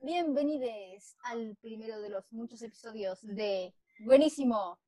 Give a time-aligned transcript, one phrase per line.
[0.00, 4.78] bienvenidos al primero de los muchos episodios de Buenísimo,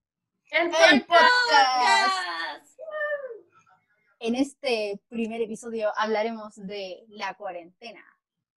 [0.51, 1.31] El, el podcast.
[1.49, 2.79] podcast.
[4.21, 8.05] En este primer episodio hablaremos de la cuarentena.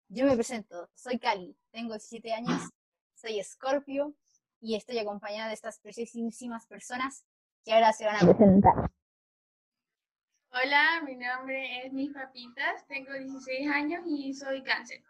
[0.09, 2.63] Yo me presento, soy Cali, tengo 17 años,
[3.15, 4.15] soy Scorpio
[4.61, 7.25] y estoy acompañada de estas preciosísimas personas
[7.65, 8.91] que ahora se van a presentar.
[10.51, 15.03] Hola, mi nombre es Mis Papitas, tengo 16 años y soy cáncer.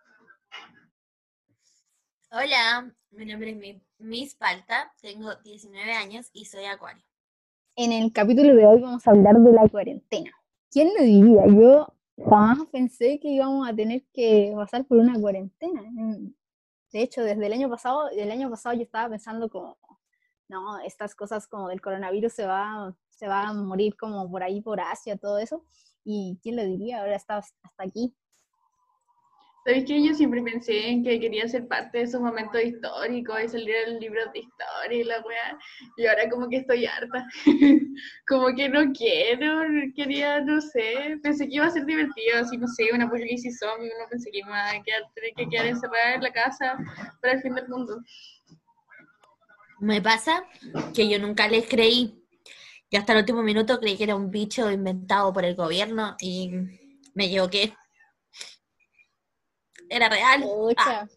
[2.34, 7.05] Hola, mi nombre es Mi- Miss Palta, tengo 19 años y soy acuario.
[7.77, 10.30] En el capítulo de hoy vamos a hablar de la cuarentena.
[10.70, 11.46] ¿Quién lo diría?
[11.46, 11.92] Yo
[12.27, 15.82] jamás pensé que íbamos a tener que pasar por una cuarentena.
[16.91, 19.77] De hecho, desde el año pasado, el año pasado yo estaba pensando como,
[20.48, 24.62] no, estas cosas como del coronavirus se va, se va a morir como por ahí,
[24.62, 25.66] por Asia, todo eso.
[26.02, 28.14] Y quién lo diría, ahora está hasta aquí.
[29.65, 33.48] ¿Sabéis que yo siempre pensé en que quería ser parte de esos momentos históricos y
[33.48, 35.59] salir en libros de historia y la weá?
[35.97, 37.25] Y ahora como que estoy harta.
[38.27, 39.62] como que no quiero,
[39.95, 43.92] quería, no sé, pensé que iba a ser divertido, así no sé, una apocalipsis zombie,
[43.97, 46.77] uno pensé que iba a quedar, tener que quedar encerrada en la casa
[47.20, 48.01] para el fin del mundo.
[49.79, 50.45] Me pasa
[50.92, 52.19] que yo nunca les creí.
[52.91, 56.51] Y hasta el último minuto creí que era un bicho inventado por el gobierno y
[57.14, 57.75] me equivoqué.
[59.93, 60.43] Era real.
[60.43, 61.09] Pucha.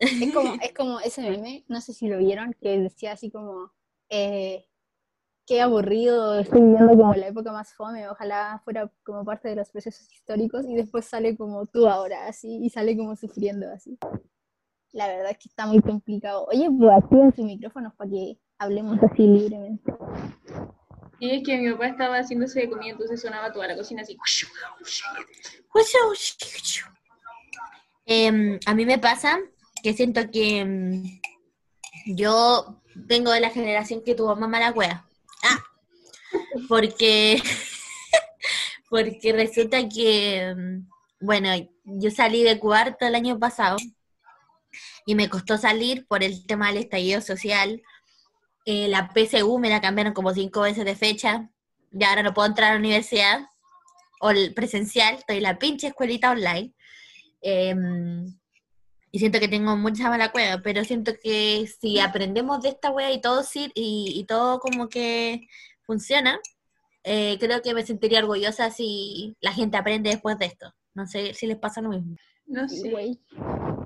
[0.00, 3.72] Es como, es como ese meme, no sé si lo vieron, que decía así como,
[4.10, 4.66] eh,
[5.46, 9.70] qué aburrido, estoy viviendo como la época más fome, ojalá fuera como parte de los
[9.70, 13.96] procesos históricos, y después sale como tú ahora, así, y sale como sufriendo así.
[14.92, 16.46] La verdad es que está muy complicado.
[16.46, 19.94] Oye, pues activen sus micrófonos para que hablemos así libremente.
[21.20, 24.16] Y es que mi papá estaba haciéndose de comida, entonces sonaba toda la cocina así.
[28.06, 29.38] Em, a mí me pasa
[29.82, 31.20] que siento que em,
[32.06, 35.04] yo vengo de la generación que tuvo mamá la wea.
[35.42, 35.58] Ah,
[36.68, 37.42] porque,
[38.90, 40.88] porque resulta que, em,
[41.20, 41.48] bueno,
[41.84, 43.76] yo salí de cuarto el año pasado
[45.04, 47.82] y me costó salir por el tema del estallido social.
[48.66, 51.50] Eh, la PSU me la cambiaron como cinco veces de fecha.
[51.92, 53.46] Y ahora no puedo entrar a la universidad
[54.20, 56.74] o presencial, estoy en la pinche escuelita online.
[57.48, 58.26] Em,
[59.12, 63.12] y siento que tengo mucha mala cueva, pero siento que si aprendemos de esta wea
[63.12, 65.46] y todo sí, y, y todo como que
[65.82, 66.40] funciona,
[67.04, 70.74] eh, creo que me sentiría orgullosa si la gente aprende después de esto.
[70.92, 72.16] No sé si les pasa lo mismo.
[72.46, 72.90] No sé.
[72.90, 73.20] Güey.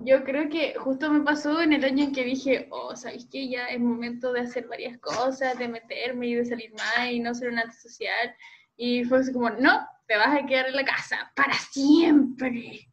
[0.06, 3.46] Yo creo que justo me pasó en el año en que dije, oh, ¿sabéis qué?
[3.50, 7.34] Ya es momento de hacer varias cosas, de meterme y de salir más y no
[7.34, 8.34] ser una antisocial.
[8.78, 12.89] Y fue así como, no, te vas a quedar en la casa para siempre.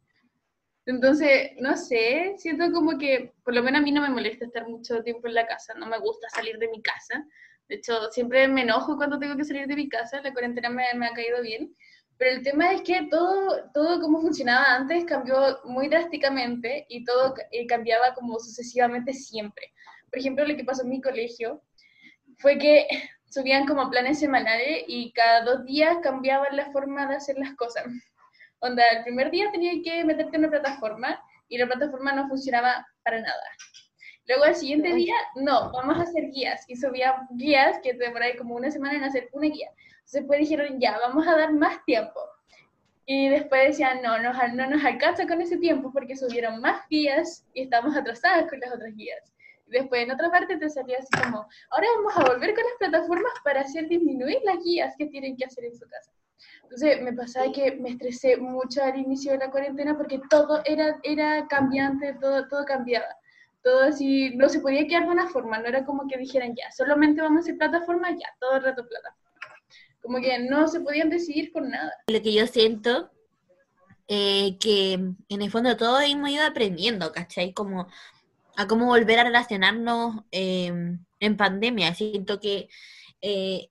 [0.88, 4.66] Entonces, no sé, siento como que, por lo menos a mí no me molesta estar
[4.70, 7.25] mucho tiempo en la casa, no me gusta salir de mi casa.
[7.68, 10.86] De hecho, siempre me enojo cuando tengo que salir de mi casa, la cuarentena me,
[10.96, 11.75] me ha caído bien.
[12.18, 17.36] Pero el tema es que todo, todo como funcionaba antes cambió muy drásticamente y todo
[17.52, 19.74] eh, cambiaba como sucesivamente siempre.
[20.09, 21.62] Por ejemplo, lo que pasó en mi colegio
[22.38, 22.88] fue que
[23.30, 27.84] subían como planes semanales y cada dos días cambiaban la forma de hacer las cosas.
[28.59, 32.85] Onda, el primer día tenías que meterte en una plataforma y la plataforma no funcionaba
[33.03, 33.44] para nada.
[34.28, 36.66] Luego al siguiente día, no, vamos a hacer guías.
[36.68, 39.69] Y subían guías que te demoraban como una semana en hacer una guía.
[39.69, 42.19] Entonces después dijeron, ya, vamos a dar más tiempo.
[43.06, 47.45] Y después decían, no, no, no nos alcanza con ese tiempo porque subieron más guías
[47.53, 49.34] y estamos atrasadas con las otras guías.
[49.68, 52.74] Y después en otra parte te salía así como, ahora vamos a volver con las
[52.79, 56.12] plataformas para hacer disminuir las guías que tienen que hacer en su casa.
[56.69, 61.00] Entonces me pasaba que me estresé mucho al inicio de la cuarentena porque todo era,
[61.03, 63.07] era cambiante, todo, todo cambiaba.
[63.63, 66.72] Todo así, no se podía quedar de una forma, no era como que dijeran ya,
[66.72, 69.27] solamente vamos a hacer plataformas, ya, todo el rato plataforma.
[70.01, 71.91] Como que no se podían decidir por nada.
[72.07, 73.11] Lo que yo siento,
[74.07, 77.53] eh, que en el fondo todos hemos ido aprendiendo, ¿cachai?
[77.53, 77.88] Como
[78.57, 81.94] a cómo volver a relacionarnos eh, en pandemia.
[81.94, 82.68] Siento que
[83.21, 83.69] eh,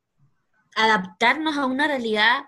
[0.74, 2.44] adaptarnos a una realidad,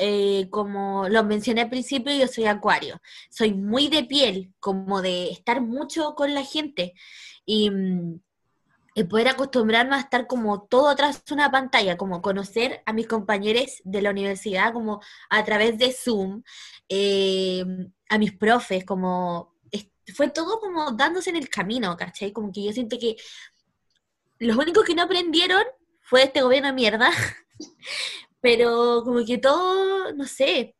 [0.00, 3.00] eh, como lo mencioné al principio, yo soy acuario.
[3.30, 6.94] Soy muy de piel, como de estar mucho con la gente.
[7.44, 8.20] Y, mm,
[9.08, 14.02] poder acostumbrarme a estar como todo tras una pantalla, como conocer a mis compañeros de
[14.02, 15.00] la universidad como
[15.30, 16.42] a través de Zoom,
[16.88, 17.64] eh,
[18.10, 19.54] a mis profes, como
[20.14, 22.32] fue todo como dándose en el camino, ¿cachai?
[22.32, 23.16] Como que yo siento que
[24.38, 25.62] los únicos que no aprendieron
[26.00, 27.10] fue este gobierno de mierda,
[28.40, 30.76] pero como que todo, no sé,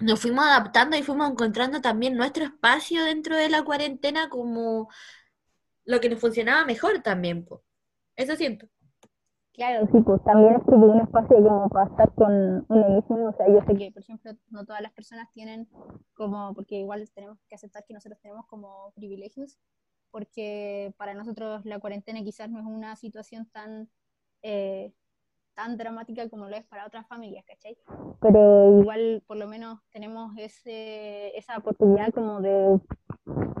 [0.00, 4.88] nos fuimos adaptando y fuimos encontrando también nuestro espacio dentro de la cuarentena como
[5.84, 7.46] lo que nos funcionaba mejor también.
[8.16, 8.66] Eso siento.
[9.52, 13.36] Claro, sí, pues también es que un espacio como para estar con uno mismo, o
[13.36, 15.68] sea, yo sé que, por ejemplo, no todas las personas tienen
[16.14, 19.56] como, porque igual tenemos que aceptar que nosotros tenemos como privilegios,
[20.10, 23.88] porque para nosotros la cuarentena quizás no es una situación tan
[24.42, 24.92] eh,
[25.54, 27.76] tan dramática como lo es para otras familias, ¿cachai?
[28.20, 32.80] Pero igual por lo menos tenemos ese, esa oportunidad como de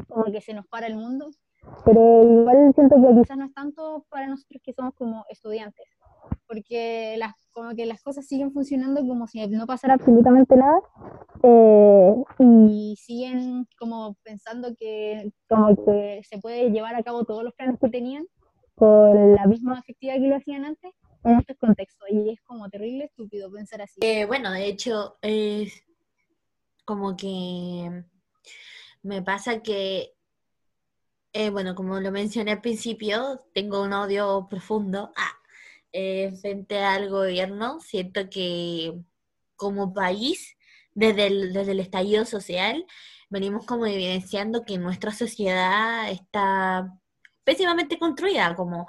[0.08, 1.30] como que se nos para el mundo,
[1.84, 5.86] pero igual siento que quizás no es tanto para nosotros que somos como estudiantes,
[6.46, 10.80] porque las, como que las cosas siguen funcionando como si no pasara absolutamente nada
[11.42, 17.54] eh, y siguen como pensando que como que se puede llevar a cabo todos los
[17.54, 18.24] planes que tenían
[18.76, 20.92] con la misma efectividad que lo hacían antes
[21.24, 24.00] estos contextos y es como terrible estúpido pensar así.
[24.02, 25.84] Eh, bueno, de hecho, es
[26.84, 28.04] como que
[29.02, 30.14] me pasa que,
[31.32, 35.32] eh, bueno, como lo mencioné al principio, tengo un odio profundo ah,
[35.92, 37.80] eh, frente al gobierno.
[37.80, 38.94] Siento que
[39.56, 40.56] como país,
[40.94, 42.86] desde desde el estallido social,
[43.30, 46.92] venimos como evidenciando que nuestra sociedad está
[47.44, 48.86] pésimamente construida, como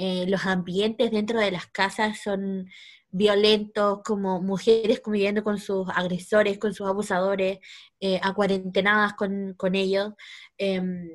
[0.00, 2.70] eh, los ambientes dentro de las casas son
[3.10, 7.58] violentos, como mujeres conviviendo con sus agresores, con sus abusadores,
[7.98, 10.12] eh, acuarentenadas con, con ellos.
[10.56, 11.10] Em,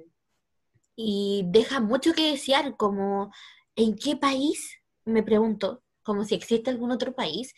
[0.98, 3.32] y deja mucho que desear, como
[3.78, 7.54] en qué país, me pregunto, como si existe algún otro país,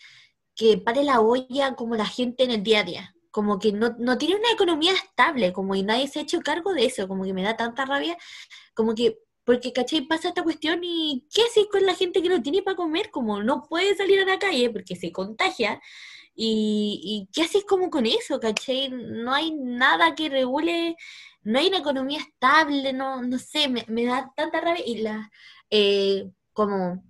[0.55, 3.93] que pare la olla como la gente en el día a día como que no,
[3.99, 7.25] no, tiene una economía estable, como y nadie se ha hecho cargo de eso, como
[7.25, 8.17] que me da tanta rabia,
[8.73, 10.01] como que porque, ¿cachai?
[10.01, 13.11] Pasa esta cuestión y ¿qué haces con la gente que no tiene para comer?
[13.11, 15.81] Como no puede salir a la calle porque se contagia.
[16.35, 18.39] ¿Y, y qué haces como con eso?
[18.39, 18.89] ¿Cachai?
[18.89, 20.97] No hay nada que regule,
[21.45, 25.31] no hay una economía estable, no, no sé, me, da tanta rabia y la,
[25.69, 27.03] eh, como,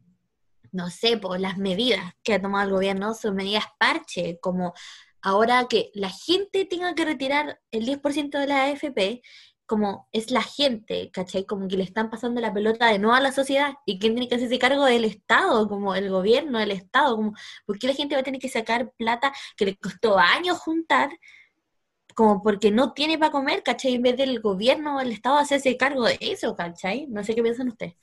[0.73, 4.73] no sé, por las medidas que ha tomado el gobierno son medidas parche, como
[5.21, 9.21] ahora que la gente tenga que retirar el 10% de la AFP,
[9.65, 11.45] como es la gente, ¿cachai?
[11.45, 14.27] Como que le están pasando la pelota de nuevo a la sociedad y quién tiene
[14.27, 17.33] que hacerse cargo del Estado, como el gobierno, el Estado, como,
[17.65, 21.09] ¿por qué la gente va a tener que sacar plata que le costó años juntar?
[22.15, 23.95] Como porque no tiene para comer, ¿cachai?
[23.95, 27.07] En vez del gobierno, el Estado hacerse cargo de eso, ¿cachai?
[27.07, 27.95] No sé qué piensan ustedes.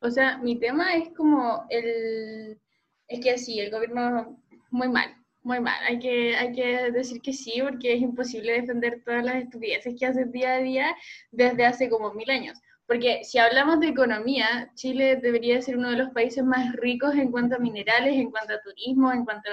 [0.00, 2.60] O sea, mi tema es como el...
[3.06, 4.40] Es que sí, el gobierno
[4.70, 9.02] muy mal, muy mal, hay que, hay que decir que sí, porque es imposible defender
[9.04, 10.96] todas las estupideces que hacen día a día
[11.30, 12.58] desde hace como mil años.
[12.86, 17.30] Porque si hablamos de economía, Chile debería ser uno de los países más ricos en
[17.30, 19.48] cuanto a minerales, en cuanto a turismo, en cuanto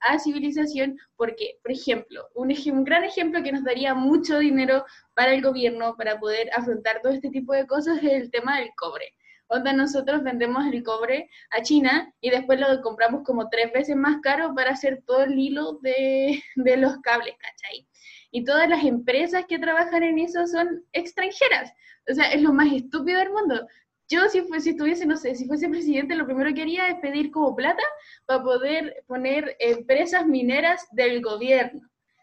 [0.00, 4.84] a civilización, porque, por ejemplo, un, un gran ejemplo que nos daría mucho dinero
[5.14, 8.70] para el gobierno para poder afrontar todo este tipo de cosas es el tema del
[8.76, 9.14] cobre.
[9.54, 14.22] Onda, nosotros vendemos el cobre a China y después lo compramos como tres veces más
[14.22, 17.86] caro para hacer todo el hilo de, de los cables, ¿cachai?
[18.30, 21.70] Y todas las empresas que trabajan en eso son extranjeras.
[22.10, 23.68] O sea, es lo más estúpido del mundo.
[24.08, 26.98] Yo si, fuese, si estuviese, no sé, si fuese presidente, lo primero que haría es
[27.00, 27.82] pedir como plata
[28.24, 31.82] para poder poner empresas mineras del gobierno.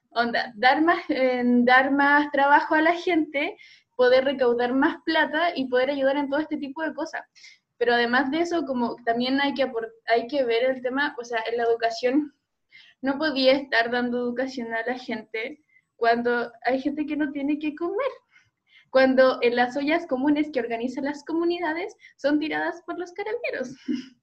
[0.10, 3.56] Onda, dar más, eh, dar más trabajo a la gente
[4.00, 7.22] poder recaudar más plata y poder ayudar en todo este tipo de cosas.
[7.78, 9.70] Pero además de eso, como también hay que,
[10.08, 12.34] hay que ver el tema, o sea, en la educación,
[13.02, 15.62] no podía estar dando educación a la gente
[15.98, 18.12] cuando hay gente que no tiene que comer.
[18.90, 23.76] Cuando en las ollas comunes que organizan las comunidades son tiradas por los carabineros.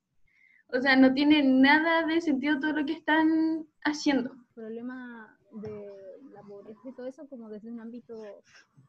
[0.73, 4.33] o sea, no tiene nada de sentido todo lo que están haciendo.
[4.33, 5.93] El problema de
[6.33, 8.15] la pobreza y todo eso como desde un ámbito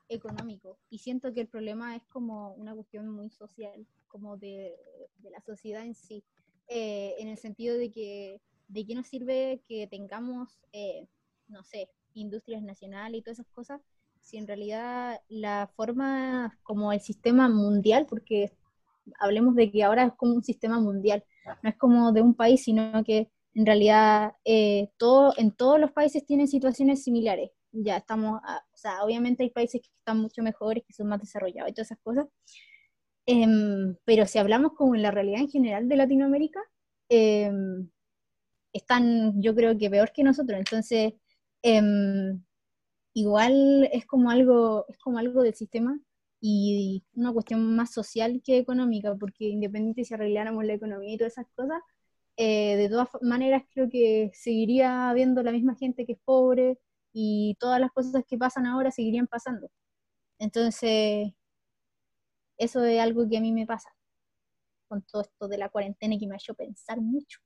[0.10, 0.78] económico.
[0.90, 4.76] Y siento que el problema es como una cuestión muy social, como de,
[5.24, 6.24] la sociedad en sí,
[6.68, 11.08] eh, en el sentido de que de qué nos sirve que tengamos, eh,
[11.48, 13.82] no sé, industrias nacionales y todas esas cosas,
[14.22, 18.52] si en realidad la forma como el sistema mundial, porque
[19.20, 21.24] hablemos de que ahora es como un sistema mundial,
[21.64, 25.92] no es como de un país, sino que en realidad eh, todo, en todos los
[25.92, 27.52] países tienen situaciones similares
[27.84, 31.72] ya estamos, o sea, obviamente hay países que están mucho mejores, que son más desarrollados
[31.72, 32.28] y todas esas cosas,
[33.26, 36.62] em, pero si hablamos como en la realidad en general de Latinoamérica,
[37.10, 37.90] em,
[38.74, 41.14] están yo creo que peor que nosotros, entonces
[41.64, 42.44] em,
[43.14, 46.00] igual es como algo, es como algo del sistema
[46.42, 51.34] y una cuestión más social que económica, porque independiente si arregláramos la economía y todas
[51.34, 51.82] esas cosas,
[52.38, 56.80] eh, de todas maneras creo que seguiría habiendo la misma gente que es pobre,
[57.20, 59.72] y todas las cosas que pasan ahora seguirían pasando.
[60.38, 61.34] Entonces,
[62.60, 63.90] eso es algo que a mí me pasa
[64.88, 67.40] con todo esto de la cuarentena y que me ha hecho pensar mucho.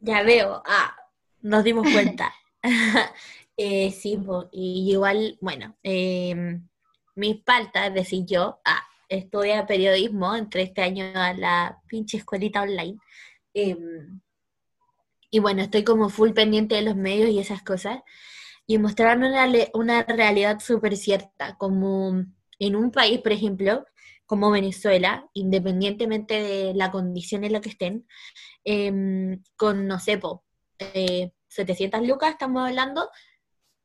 [0.00, 0.96] Ya veo, ah,
[1.40, 2.34] nos dimos cuenta.
[3.56, 4.18] eh, sí,
[4.50, 6.58] y igual, bueno, eh,
[7.14, 12.62] mis faltas, es decir, yo, ah, estudia periodismo, entre este año a la pinche escuelita
[12.62, 12.98] online.
[13.54, 14.20] Em,
[15.30, 18.00] y bueno, estoy como full pendiente de los medios y esas cosas.
[18.66, 22.24] Y mostraron una, una realidad súper cierta, como
[22.58, 23.84] en un país, por ejemplo,
[24.28, 28.06] como Venezuela, independientemente de la condición en la que estén,
[28.64, 30.20] em, con, no sé,
[31.48, 33.10] 700 eh, lucas estamos hablando,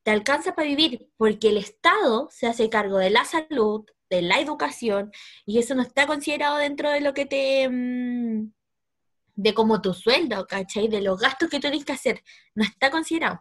[0.02, 4.38] te alcanza para vivir, porque el Estado se hace cargo de la salud, de la
[4.40, 5.12] educación,
[5.46, 7.68] y eso no está considerado dentro de lo que te...
[9.34, 10.88] De como tu sueldo, ¿cachai?
[10.88, 12.22] De los gastos que tienes que hacer,
[12.54, 13.40] no está considerado.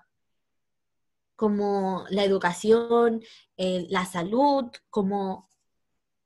[1.35, 3.23] Como la educación,
[3.57, 5.49] eh, la salud, como...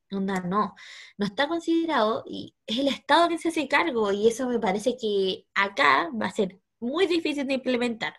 [0.10, 0.74] No, no,
[1.18, 4.96] no está considerado y es el Estado que se hace cargo y eso me parece
[4.96, 8.14] que acá va a ser muy difícil de implementar,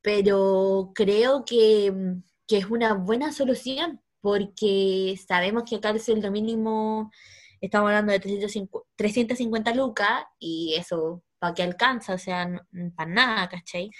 [0.00, 1.92] pero creo que,
[2.46, 7.10] que es una buena solución porque sabemos que acá el sueldo mínimo,
[7.60, 12.14] estamos hablando de 350, 350 lucas y eso, ¿para qué alcanza?
[12.14, 12.48] O sea,
[12.96, 13.90] para nada, ¿cachai?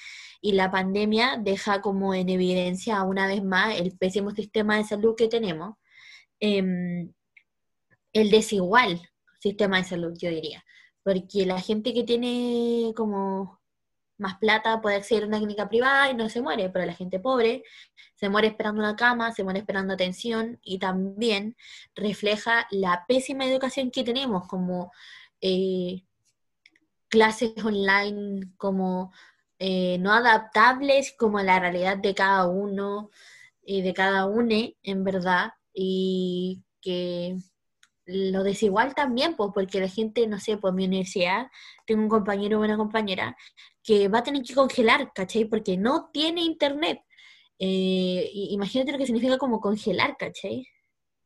[0.41, 5.15] Y la pandemia deja como en evidencia una vez más el pésimo sistema de salud
[5.17, 5.77] que tenemos,
[6.41, 7.13] em,
[8.13, 9.01] el desigual
[9.41, 10.65] sistema de salud, yo diría,
[11.03, 13.60] porque la gente que tiene como
[14.21, 17.19] más plata puede acceder a una clínica privada y no se muere, pero la gente
[17.19, 17.65] pobre
[18.15, 21.57] se muere esperando una cama, se muere esperando atención y también
[21.95, 24.93] refleja la pésima educación que tenemos como
[25.41, 26.05] eh,
[27.09, 29.13] clases online, como
[29.59, 33.11] eh, no adaptables como a la realidad de cada uno
[33.63, 37.37] y de cada une, en verdad, y que
[38.07, 41.51] lo desigual también, pues, porque la gente, no sé, pues mi universidad,
[41.87, 43.37] tengo un compañero o una compañera
[43.83, 45.45] que va a tener que congelar, ¿cachai?
[45.45, 47.01] Porque no tiene internet.
[47.59, 50.67] Eh, imagínate lo que significa como congelar, ¿cachai?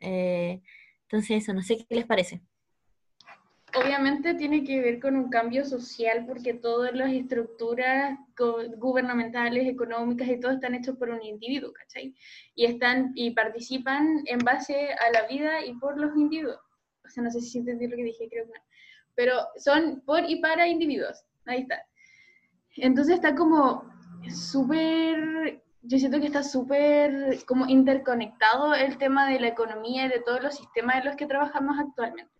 [0.00, 0.60] Eh,
[1.02, 2.40] entonces, eso, no sé qué les parece.
[3.76, 8.18] Obviamente tiene que ver con un cambio social porque todas las estructuras
[8.76, 12.14] gubernamentales, económicas y todo están hechos por un individuo, ¿cachai?
[12.54, 16.60] Y, están, y participan en base a la vida y por los individuos.
[17.04, 18.64] O sea, no sé si entendí lo que dije, creo que no.
[19.16, 21.24] Pero son por y para individuos.
[21.44, 21.84] Ahí está.
[22.76, 23.84] Entonces está como
[24.28, 30.20] súper, yo siento que está súper como interconectado el tema de la economía y de
[30.20, 32.32] todos los sistemas en los que trabajamos actualmente.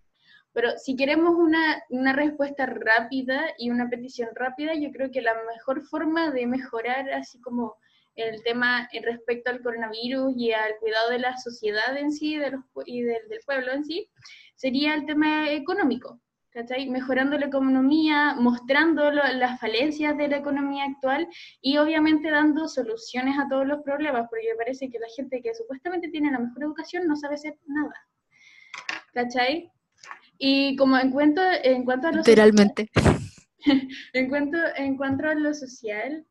[0.53, 5.35] Pero si queremos una, una, respuesta rápida y una petición rápida, yo creo que la
[5.53, 7.77] mejor forma de mejorar así como
[8.15, 12.61] el tema respecto al coronavirus y al cuidado de la sociedad en sí de los,
[12.87, 14.09] y del, del pueblo en sí,
[14.55, 16.21] sería el tema económico.
[16.55, 16.89] ¿Cachai?
[16.89, 21.29] Mejorando la economía, mostrando las falencias de la economía actual
[21.61, 25.53] y obviamente dando soluciones a todos los problemas, porque me parece que la gente que
[25.53, 27.95] supuestamente tiene la mejor educación no sabe hacer nada.
[29.13, 29.71] ¿Cachai?
[30.39, 32.89] Y como en cuanto, en cuanto a lo Literalmente.
[34.13, 36.25] en, cuanto, en cuanto a lo social,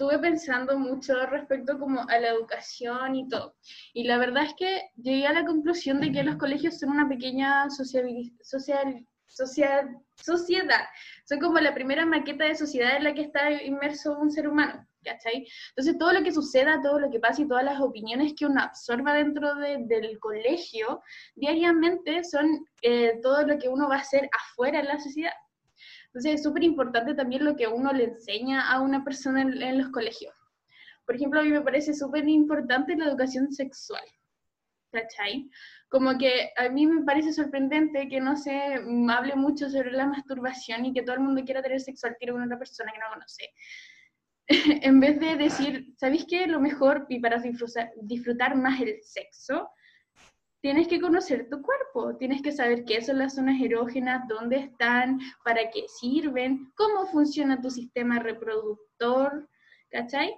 [0.00, 3.54] estuve pensando mucho respecto como a la educación y todo.
[3.92, 7.06] Y la verdad es que llegué a la conclusión de que los colegios son una
[7.06, 8.08] pequeña social,
[8.40, 10.86] social, sociedad.
[11.28, 14.86] Son como la primera maqueta de sociedad en la que está inmerso un ser humano.
[15.04, 15.46] ¿cachai?
[15.70, 18.62] Entonces todo lo que suceda, todo lo que pasa y todas las opiniones que uno
[18.62, 21.02] absorba dentro del colegio
[21.34, 25.32] diariamente son eh, todo lo que uno va a hacer afuera en la sociedad.
[26.12, 29.90] Entonces es súper importante también lo que uno le enseña a una persona en, los
[29.90, 30.34] colegios.
[31.06, 34.02] Por ejemplo, a mí me parece súper importante la educación sexual.
[34.92, 35.48] ¿Cachai?
[35.88, 38.60] Como que a mí me parece sorprendente que no se
[39.08, 42.34] hable mucho sobre la masturbación y que todo el mundo quiera tener sexo al tiro
[42.34, 43.50] con otra persona que no conoce.
[44.82, 46.48] en vez de decir, ¿sabéis qué?
[46.48, 47.40] Lo mejor y para
[48.02, 49.70] disfrutar más el sexo,
[50.60, 55.18] tienes que conocer tu cuerpo, tienes que saber qué son las zonas erógenas, dónde están,
[55.44, 59.48] para qué sirven, cómo funciona tu sistema reproductor,
[59.90, 60.34] ¿cachai?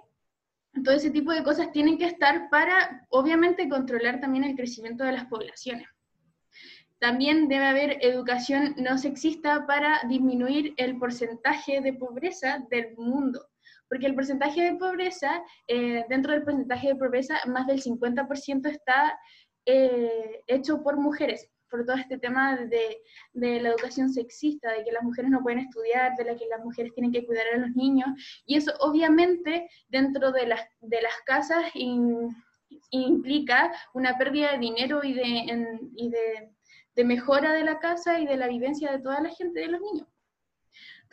[0.83, 5.11] Todo ese tipo de cosas tienen que estar para, obviamente, controlar también el crecimiento de
[5.11, 5.87] las poblaciones.
[6.99, 13.45] También debe haber educación no sexista para disminuir el porcentaje de pobreza del mundo,
[13.89, 19.19] porque el porcentaje de pobreza, eh, dentro del porcentaje de pobreza, más del 50% está
[19.65, 23.01] eh, hecho por mujeres, por todo este tema de,
[23.33, 26.63] de, la educación sexista, de que las mujeres no pueden estudiar, de la que las
[26.63, 28.07] mujeres tienen que cuidar a los niños,
[28.45, 31.65] y eso obviamente dentro de las, de las casas
[32.91, 36.51] implica una pérdida de dinero y, de, y de,
[36.95, 39.81] de mejora de la casa y de la vivencia de toda la gente, de los
[39.81, 40.07] niños.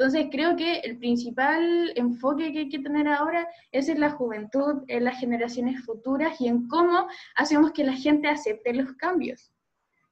[0.00, 4.82] Entonces creo que el principal enfoque que hay que tener ahora es en la juventud,
[4.88, 9.52] en las generaciones futuras y en cómo hacemos que la gente acepte los cambios.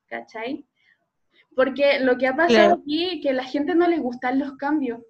[0.07, 0.67] ¿Cachai?
[1.57, 4.59] Porque lo que ha pasado aquí es que a la gente no le gustan los
[4.59, 5.01] cambios.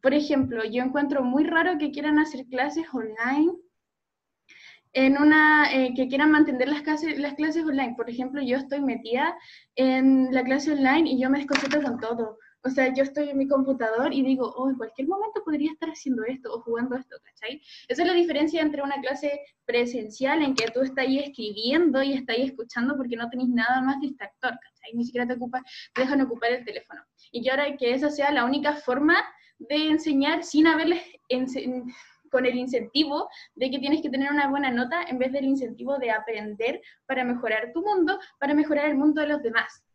[0.00, 3.52] Por ejemplo, yo encuentro muy raro que quieran hacer clases online
[4.94, 7.92] en una eh, que quieran mantener las clases, las clases online.
[7.94, 9.36] Por ejemplo, yo estoy metida
[9.74, 12.38] en la clase online y yo me desconcerto con todo.
[12.62, 15.88] O sea, yo estoy en mi computador y digo, oh, en cualquier momento podría estar
[15.88, 17.62] haciendo esto o jugando esto, ¿cachai?
[17.88, 22.14] Esa es la diferencia entre una clase presencial en que tú estás ahí escribiendo y
[22.14, 24.94] estás ahí escuchando porque no tenéis nada más distractor, ¿cachai?
[24.94, 25.62] Ni siquiera te, ocupa,
[25.94, 27.02] te dejan ocupar el teléfono.
[27.30, 29.16] Y que ahora que esa sea la única forma
[29.58, 31.02] de enseñar sin haberles
[32.30, 35.98] con el incentivo de que tienes que tener una buena nota en vez del incentivo
[35.98, 39.85] de aprender para mejorar tu mundo, para mejorar el mundo de los demás.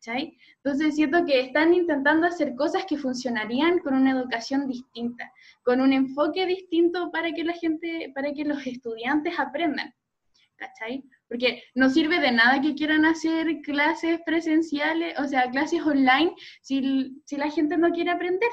[0.00, 0.36] ¿Cachai?
[0.64, 5.30] Entonces siento que están intentando hacer cosas que funcionarían con una educación distinta,
[5.62, 9.94] con un enfoque distinto para que la gente, para que los estudiantes aprendan,
[10.56, 11.04] ¿cachai?
[11.28, 17.20] Porque no sirve de nada que quieran hacer clases presenciales, o sea, clases online, si,
[17.26, 18.50] si la gente no quiere aprender,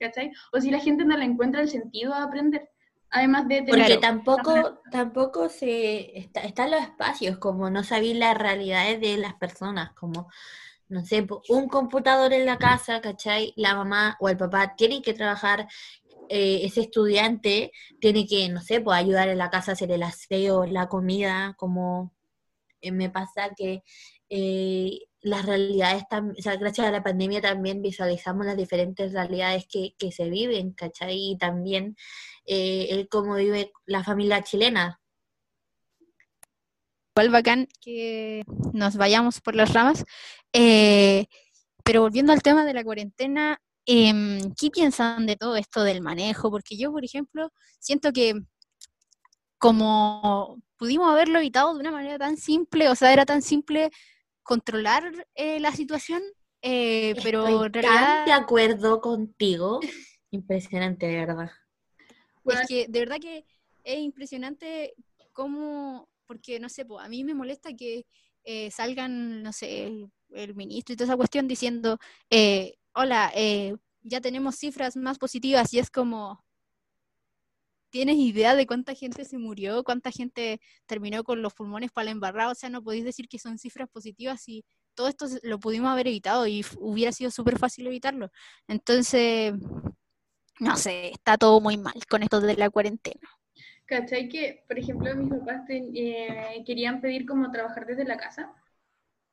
[0.00, 0.32] ¿cachai?
[0.52, 2.68] O si la gente no le encuentra el sentido a aprender.
[3.14, 3.68] Además de tener...
[3.68, 9.34] Porque tampoco, tampoco se está, están los espacios, como no sabéis las realidades de las
[9.34, 10.28] personas, como
[10.88, 13.52] no sé, un computador en la casa, ¿cachai?
[13.56, 15.68] La mamá o el papá tienen que trabajar,
[16.28, 20.02] eh, ese estudiante tiene que, no sé, pues ayudar en la casa a hacer el
[20.02, 22.12] aseo, la comida, como
[22.80, 23.84] eh, me pasa que
[24.28, 29.94] eh, las realidades, o sea, gracias a la pandemia también visualizamos las diferentes realidades que,
[29.98, 31.30] que se viven, ¿cachai?
[31.30, 31.96] Y también
[32.46, 35.00] eh, cómo vive la familia chilena,
[37.16, 40.04] igual bacán que nos vayamos por las ramas.
[40.52, 41.26] Eh,
[41.84, 46.50] pero volviendo al tema de la cuarentena, em, ¿qué piensan de todo esto del manejo?
[46.50, 48.34] Porque yo, por ejemplo, siento que
[49.58, 53.90] como pudimos haberlo evitado de una manera tan simple, o sea, era tan simple
[54.42, 56.22] controlar eh, la situación,
[56.62, 58.26] eh, pero en realidad...
[58.26, 59.80] de acuerdo contigo.
[60.30, 61.50] Impresionante, de verdad.
[62.44, 63.44] Es que de verdad que
[63.84, 64.94] es impresionante
[65.32, 68.06] cómo porque no sé, a mí me molesta que
[68.44, 71.98] eh, salgan, no sé, el, ministro y toda esa cuestión diciendo,
[72.30, 76.44] eh, hola, eh, ya tenemos cifras más positivas y es como,
[77.90, 82.10] ¿tienes idea de cuánta gente se murió, cuánta gente terminó con los pulmones para la
[82.10, 82.50] embarrada?
[82.52, 86.08] O sea, no podéis decir que son cifras positivas y todo esto lo pudimos haber
[86.08, 88.30] evitado y hubiera sido súper fácil evitarlo.
[88.68, 89.54] Entonces,
[90.60, 93.28] no sé, está todo muy mal con esto de la cuarentena.
[93.86, 94.28] ¿Cachai?
[94.28, 98.50] Que, por ejemplo, mis papás eh, querían pedir como trabajar desde la casa.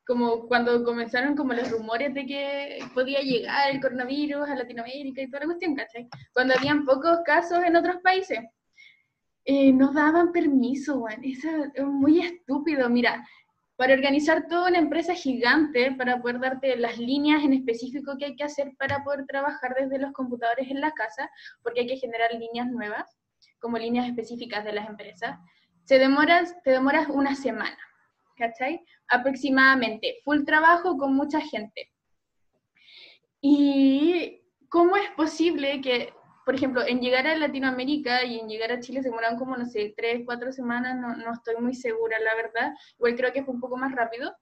[0.05, 5.27] Como cuando comenzaron como los rumores de que podía llegar el coronavirus a Latinoamérica y
[5.27, 6.09] toda la cuestión, ¿cachai?
[6.33, 8.39] Cuando habían pocos casos en otros países.
[9.45, 12.89] Eh, nos daban permiso, bueno, eso es muy estúpido.
[12.89, 13.25] Mira,
[13.81, 18.35] para organizar toda una empresa gigante, para poder darte las líneas en específico que hay
[18.35, 21.27] que hacer para poder trabajar desde los computadores en la casa,
[21.63, 23.17] porque hay que generar líneas nuevas
[23.59, 25.39] como líneas específicas de las empresas,
[25.85, 27.79] se demoras, te demoras una semana,
[28.37, 28.85] ¿cachai?
[29.07, 31.91] Aproximadamente, full trabajo con mucha gente.
[33.41, 36.13] ¿Y cómo es posible que,
[36.51, 39.65] por ejemplo, en llegar a Latinoamérica y en llegar a Chile se demoran como, no
[39.65, 43.53] sé, tres, cuatro semanas, no, no estoy muy segura, la verdad, igual creo que fue
[43.53, 44.35] un poco más rápido.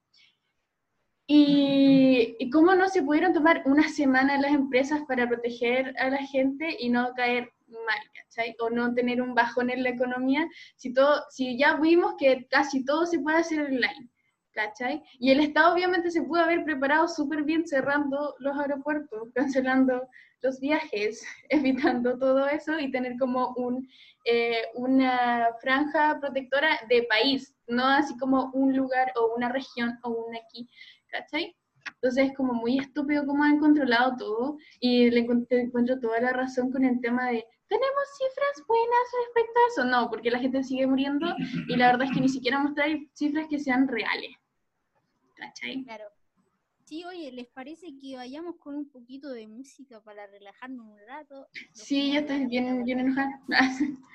[1.28, 6.26] Y, y, cómo no se pudieron tomar una semana las empresas para proteger a la
[6.26, 8.56] gente y no caer mal, ¿cachai?
[8.60, 12.84] O no tener un bajón en la economía, si, todo, si ya vimos que casi
[12.86, 14.10] todo se puede hacer online,
[14.52, 15.04] ¿cachai?
[15.20, 20.10] Y el Estado obviamente se pudo haber preparado súper bien cerrando los aeropuertos, cancelando
[20.42, 23.88] los viajes, evitando todo eso y tener como un,
[24.26, 30.10] eh, una franja protectora de país, no así como un lugar o una región o
[30.10, 30.70] un aquí,
[31.08, 31.56] ¿cachai?
[31.96, 36.72] Entonces es como muy estúpido cómo han controlado todo y le encuentro toda la razón
[36.72, 39.86] con el tema de ¿tenemos cifras buenas respecto a eso?
[39.86, 41.28] No, porque la gente sigue muriendo
[41.68, 44.32] y la verdad es que ni siquiera mostrar cifras que sean reales.
[45.36, 45.84] ¿Cachai?
[45.84, 46.06] Claro.
[46.90, 51.48] Sí, oye, ¿les parece que vayamos con un poquito de música para relajarnos un rato?
[51.72, 53.40] Sí, ya estoy bien, bien enojada.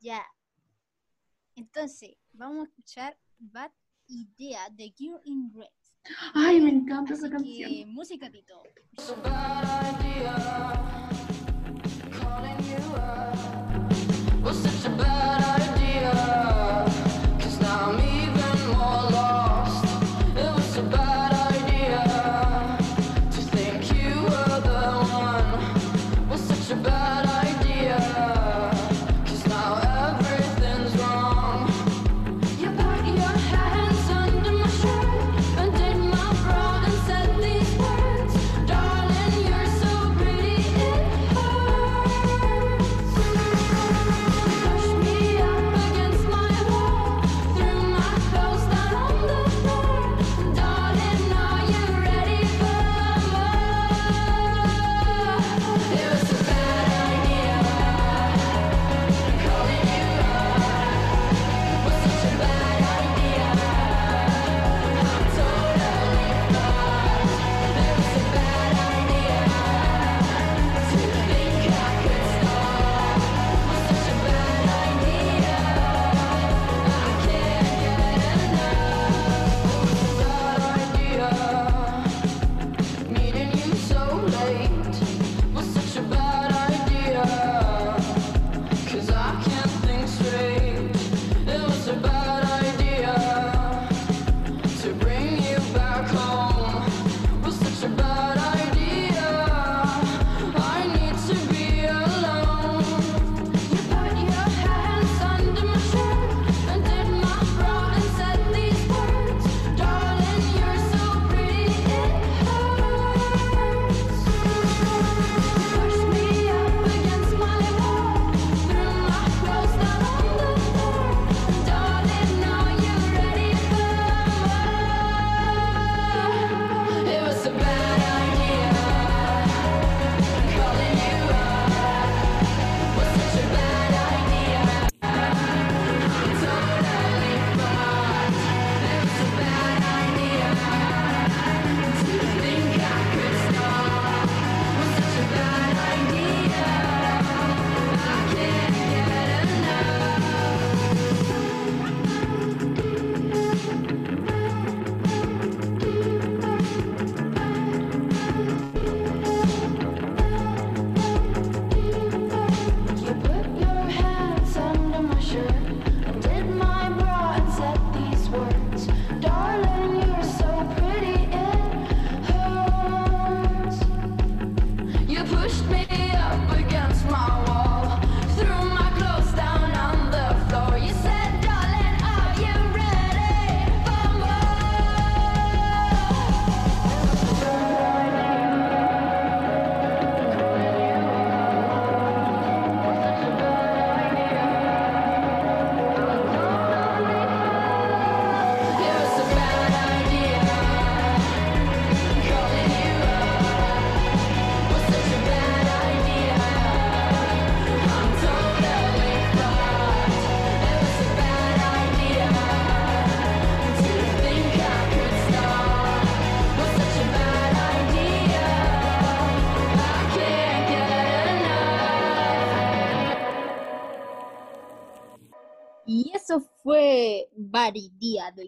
[0.00, 0.24] ya.
[1.56, 3.72] Entonces, vamos a escuchar Bad
[4.06, 5.66] Idea de Gear in Red.
[6.34, 7.68] Ay, me encanta esa canción.
[7.68, 8.62] que, música, Tito.
[8.92, 10.36] It's a bad idea
[12.12, 13.45] calling you up.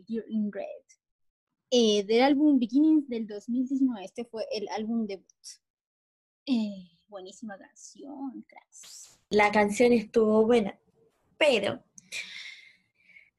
[0.09, 0.65] Year in Red.
[1.71, 4.05] Eh, del álbum Beginnings del 2019.
[4.05, 5.27] Este fue el álbum debut.
[6.47, 9.21] Eh, buenísima canción, cracks.
[9.31, 10.79] La canción estuvo buena,
[11.37, 11.85] pero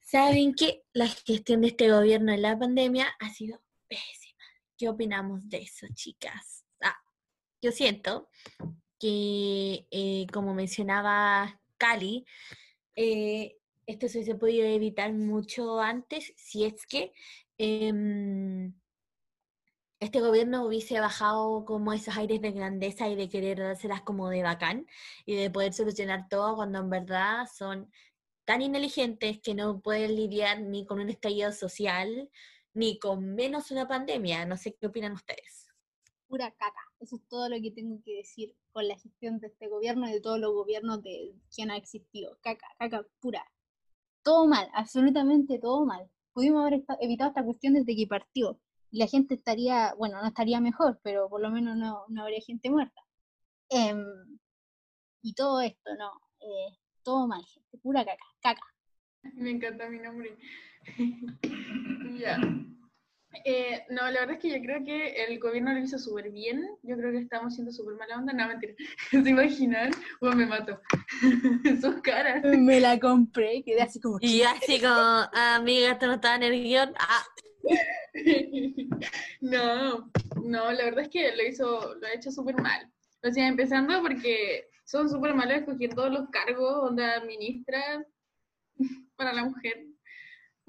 [0.02, 0.84] ¿saben qué?
[0.94, 4.44] La gestión de este gobierno en la pandemia ha sido pésima.
[4.78, 6.64] ¿Qué opinamos de eso, chicas?
[6.82, 6.96] Ah,
[7.64, 8.30] yo siento
[9.00, 12.26] que, eh, como mencionaba Cali,
[12.96, 13.59] eh,
[13.90, 17.12] esto se hubiese podido evitar mucho antes si es que
[17.58, 18.72] em,
[20.00, 24.44] este gobierno hubiese bajado como esos aires de grandeza y de querer dárselas como de
[24.44, 24.86] bacán
[25.26, 27.92] y de poder solucionar todo cuando en verdad son
[28.46, 32.30] tan inteligentes que no pueden lidiar ni con un estallido social
[32.76, 34.46] ni con menos una pandemia.
[34.46, 35.68] No sé qué opinan ustedes.
[36.28, 36.84] Pura caca.
[37.00, 40.14] Eso es todo lo que tengo que decir con la gestión de este gobierno y
[40.14, 42.38] de todos los gobiernos de quien ha existido.
[42.44, 43.44] Caca, caca pura.
[44.24, 46.10] Todo mal, absolutamente todo mal.
[46.34, 48.60] Pudimos haber evitado esta cuestión desde que partió.
[48.92, 52.42] Y la gente estaría, bueno, no estaría mejor, pero por lo menos no, no habría
[52.42, 53.02] gente muerta.
[53.70, 54.04] Em,
[55.22, 56.12] y todo esto, no.
[56.40, 57.78] eh, todo mal, gente.
[57.80, 58.62] Pura caca, caca.
[59.34, 60.38] Me encanta mi nombre.
[62.20, 62.40] ya.
[63.46, 66.68] Eh, no, la verdad es que yo creo que el gobierno lo hizo súper bien.
[66.84, 68.34] Yo creo que estamos siendo súper mala onda.
[68.34, 68.74] No, mentira.
[69.12, 69.92] ¿Se imaginan?
[70.20, 70.82] Bueno, me mato.
[71.82, 72.44] Sus caras.
[72.58, 74.18] Me la compré, quedé así como...
[74.22, 76.94] Y así como, "Ah, amiga, esto no estaba en el guion.
[77.00, 77.24] Ah,
[79.42, 80.10] No,
[80.44, 82.92] no, la verdad es que lo hizo, lo ha hecho súper mal.
[83.24, 88.04] O sea, empezando porque son súper malos escogiendo todos los cargos donde administra
[89.16, 89.86] para la mujer.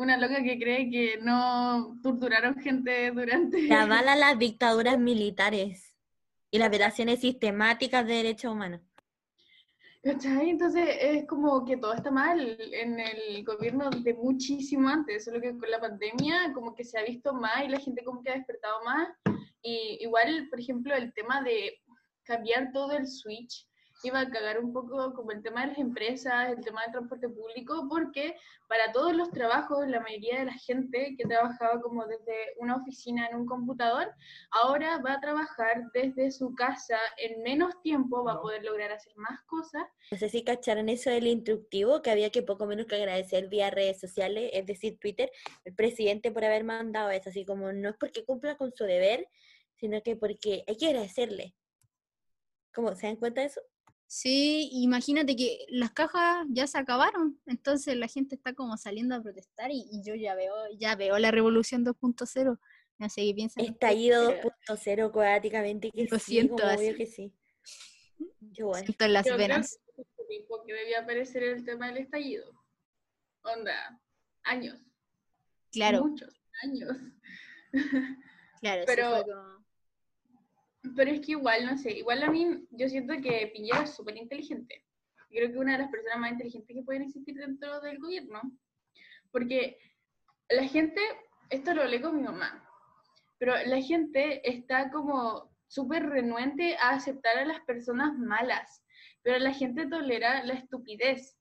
[0.00, 3.66] Una loca que cree que no torturaron gente durante...
[3.66, 5.94] se avala las dictaduras militares
[6.50, 8.80] y las violaciones sistemáticas de derechos humanos.
[10.02, 10.48] ¿Cachai?
[10.48, 12.40] Entonces es como que todo está mal
[12.72, 17.04] en el gobierno de muchísimo antes, solo que con la pandemia como que se ha
[17.04, 19.06] visto más y la gente como que ha despertado más.
[19.60, 21.78] Y igual, por ejemplo, el tema de
[22.22, 23.68] cambiar todo el switch
[24.08, 27.28] iba a cagar un poco como el tema de las empresas, el tema del transporte
[27.28, 28.36] público, porque
[28.68, 33.26] para todos los trabajos, la mayoría de la gente que trabajaba como desde una oficina
[33.26, 34.12] en un computador,
[34.50, 39.12] ahora va a trabajar desde su casa en menos tiempo, va a poder lograr hacer
[39.16, 42.96] más cosas No sé si cacharon eso del instructivo, que había que poco menos que
[42.96, 45.30] agradecer vía redes sociales, es decir, Twitter,
[45.64, 49.28] el presidente por haber mandado eso, así como no es porque cumpla con su deber,
[49.76, 51.54] sino que porque hay que agradecerle.
[52.72, 52.94] ¿Cómo?
[52.94, 53.60] ¿Se dan cuenta de eso?
[54.12, 59.22] Sí, imagínate que las cajas ya se acabaron, entonces la gente está como saliendo a
[59.22, 62.58] protestar y, y yo ya veo, ya veo la revolución 2.0.
[62.98, 66.88] No sé qué piensan ustedes, Estallido pero 2.0 coáticamente que Lo sí, siento, como obvio
[66.90, 66.96] así.
[66.96, 67.32] que sí.
[68.40, 68.84] Yo bueno.
[68.84, 69.78] siento en las Yo creo venas.
[70.28, 72.52] tiempo que debía aparecer el tema del estallido.
[73.42, 74.02] Onda,
[74.42, 74.76] años,
[75.70, 76.96] Claro, muchos años.
[78.60, 79.59] claro, sí pero- fue como-
[80.96, 84.16] Pero es que igual, no sé, igual a mí yo siento que Piñera es súper
[84.16, 84.84] inteligente.
[85.28, 88.40] Creo que una de las personas más inteligentes que pueden existir dentro del gobierno.
[89.30, 89.78] Porque
[90.48, 91.00] la gente,
[91.50, 92.66] esto lo hablé con mi mamá,
[93.38, 98.82] pero la gente está como súper renuente a aceptar a las personas malas,
[99.22, 101.36] pero la gente tolera la estupidez.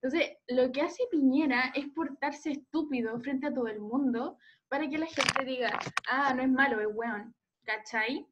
[0.00, 4.98] Entonces, lo que hace Piñera es portarse estúpido frente a todo el mundo para que
[4.98, 5.78] la gente diga,
[6.08, 8.26] ah, no es malo, es weón, ¿cachai?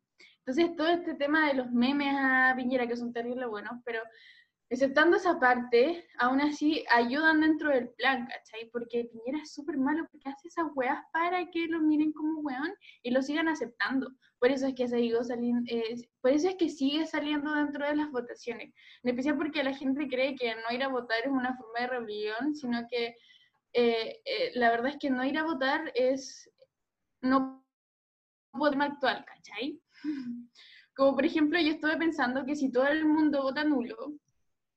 [0.50, 4.02] Entonces, todo este tema de los memes a Piñera, que son terribles buenos, pero
[4.68, 8.68] exceptando esa parte, aún así ayudan dentro del plan, ¿cachai?
[8.72, 12.74] Porque Piñera es súper malo porque hace esas weas para que lo miren como weón
[13.04, 14.10] y lo sigan aceptando.
[14.40, 18.10] Por eso es que salin- eh, por eso es que sigue saliendo dentro de las
[18.10, 18.74] votaciones.
[19.04, 21.86] En especial porque la gente cree que no ir a votar es una forma de
[21.86, 23.16] rebelión, sino que
[23.72, 26.50] eh, eh, la verdad es que no ir a votar es
[27.22, 27.64] no
[28.52, 29.80] poder actual, ¿cachai?
[30.94, 34.14] Como por ejemplo, yo estuve pensando que si todo el mundo vota nulo,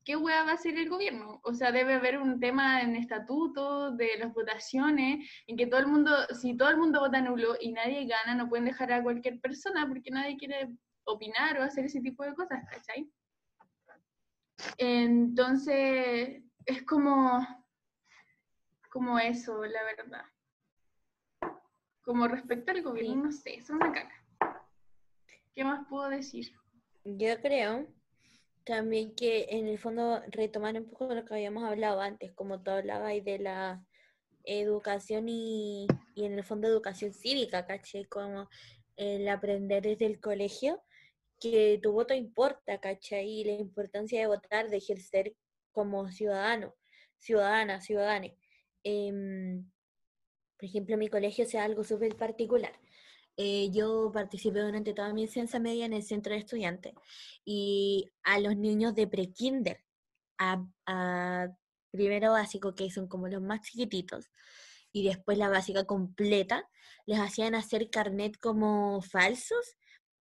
[0.05, 1.39] ¿qué hueá va a hacer el gobierno?
[1.43, 5.87] O sea, debe haber un tema en estatuto de las votaciones, en que todo el
[5.87, 9.39] mundo, si todo el mundo vota nulo y nadie gana, no pueden dejar a cualquier
[9.39, 10.69] persona porque nadie quiere
[11.05, 13.09] opinar o hacer ese tipo de cosas, ¿cachai?
[14.77, 17.45] Entonces, es como,
[18.89, 20.25] como eso, la verdad.
[22.01, 23.21] Como respecto al gobierno, Sí.
[23.21, 24.22] no sé, es una caca.
[25.55, 26.51] ¿Qué más puedo decir?
[27.03, 27.87] Yo creo
[28.65, 32.71] también que en el fondo retomar un poco lo que habíamos hablado antes, como tú
[32.71, 33.85] hablabas de la
[34.45, 38.05] educación y, y en el fondo educación cívica, ¿cachai?
[38.05, 38.49] Como
[38.95, 40.81] el aprender desde el colegio
[41.39, 43.29] que tu voto importa, ¿cachai?
[43.29, 45.35] Y la importancia de votar, de ejercer
[45.71, 46.73] como ciudadano,
[47.17, 48.37] ciudadana, ciudadane.
[48.83, 49.69] Em,
[50.57, 52.71] por ejemplo, mi colegio sea algo súper particular.
[53.37, 56.93] Eh, yo participé durante toda mi ciencia media en el centro de estudiantes
[57.43, 59.83] y a los niños de prekinder
[60.37, 61.47] a, a
[61.91, 64.29] primero básico, que son como los más chiquititos,
[64.91, 66.69] y después la básica completa,
[67.05, 69.77] les hacían hacer carnet como falsos,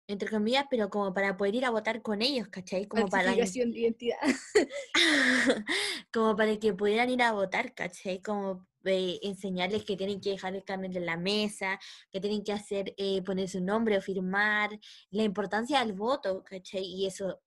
[0.07, 2.87] entre comillas, pero como para poder ir a votar con ellos, ¿cachai?
[2.87, 4.17] Como para de identidad.
[6.13, 8.21] como para que pudieran ir a votar, ¿cachai?
[8.21, 11.79] Como eh, enseñarles que tienen que dejar el carnet en la mesa,
[12.11, 16.83] que tienen que hacer, eh, poner su nombre o firmar, la importancia del voto, ¿cachai?
[16.83, 17.41] Y eso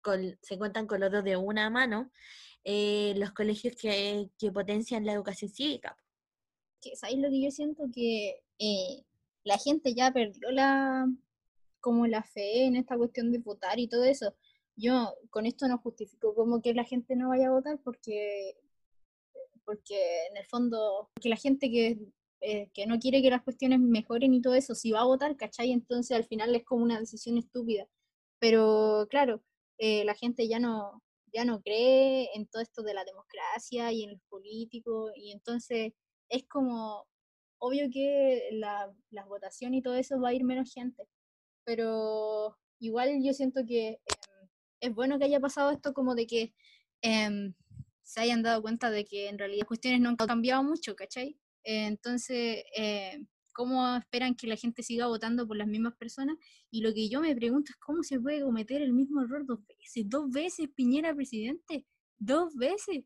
[0.00, 2.10] con- se cuentan con los dos de una mano,
[2.64, 5.96] eh, los colegios que, que potencian la educación cívica.
[6.94, 7.84] ¿sabéis lo que yo siento?
[7.92, 9.04] Que eh,
[9.44, 11.06] la gente ya perdió la
[11.86, 14.34] como la fe en esta cuestión de votar y todo eso.
[14.74, 18.56] Yo con esto no justifico como que la gente no vaya a votar porque
[19.64, 21.96] porque en el fondo que la gente que
[22.40, 25.36] eh, que no quiere que las cuestiones mejoren y todo eso, si va a votar,
[25.36, 25.70] ¿cachai?
[25.70, 27.86] Entonces al final es como una decisión estúpida.
[28.40, 29.44] Pero claro,
[29.78, 34.02] eh, la gente ya no, ya no cree en todo esto de la democracia y
[34.04, 35.92] en los políticos, y entonces
[36.28, 37.06] es como,
[37.58, 41.08] obvio que la, la votación y todo eso va a ir menos gente,
[41.66, 44.48] pero igual yo siento que em,
[44.80, 46.54] es bueno que haya pasado esto como de que
[47.02, 47.54] em,
[48.02, 51.38] se hayan dado cuenta de que en realidad las cuestiones no han cambiado mucho, ¿cachai?
[51.64, 52.64] Eh, entonces,
[53.52, 56.36] ¿cómo esperan que la gente siga votando por las mismas personas?
[56.70, 59.60] Y lo que yo me pregunto es cómo se puede cometer el mismo error dos
[59.66, 61.84] veces, dos veces Piñera presidente,
[62.18, 63.04] dos veces.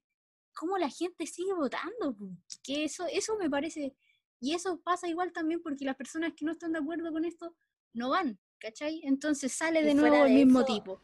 [0.55, 2.17] ¿Cómo la gente sigue votando?
[2.63, 3.95] Que eso, eso me parece,
[4.41, 7.55] y eso pasa igual también porque las personas que no están de acuerdo con esto
[7.93, 9.01] no van, ¿cachai?
[9.05, 11.01] Entonces sale de nuevo el de mismo eso, tipo.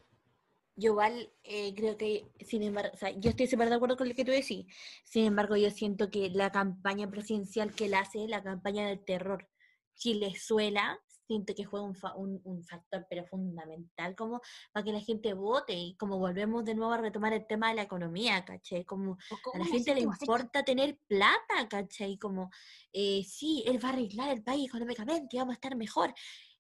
[0.79, 4.09] Yo igual eh, creo que, sin embargo, o sea, yo estoy súper de acuerdo con
[4.09, 4.66] lo que tú decís.
[5.05, 9.49] Sin embargo, yo siento que la campaña presidencial que él hace, la campaña del terror
[9.95, 14.40] Chilezuela, siento que juega un, fa- un, un factor pero fundamental como
[14.73, 17.75] para que la gente vote y como volvemos de nuevo a retomar el tema de
[17.77, 18.85] la economía, ¿cachai?
[18.85, 19.16] Como
[19.55, 22.16] a la gente le importa tener plata, ¿cachai?
[22.19, 22.51] Como,
[22.92, 26.14] eh, sí, él va a arreglar el país económicamente, y vamos a estar mejor,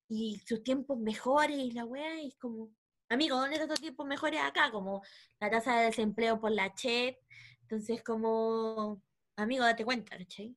[0.08, 2.70] y sus tiempos mejores, y la weá, y es como,
[3.08, 4.70] amigo, ¿dónde están tus tiempos mejores acá?
[4.70, 5.02] Como
[5.40, 7.16] la tasa de desempleo por la CHET,
[7.62, 9.02] entonces como,
[9.36, 10.56] amigo, date cuenta, ¿cachai?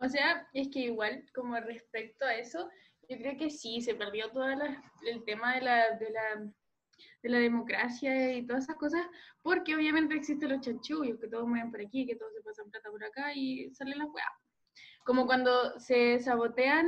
[0.00, 2.68] O sea, es que igual, como respecto a eso,
[3.08, 6.52] yo creo que sí, se perdió todo el tema de la, de la,
[7.22, 9.02] de la democracia y todas esas cosas,
[9.42, 12.90] porque obviamente existen los chanchullos, que todos mueven por aquí, que todos se pasan plata
[12.90, 14.28] por acá y salen las weas.
[15.04, 16.86] Como cuando se sabotean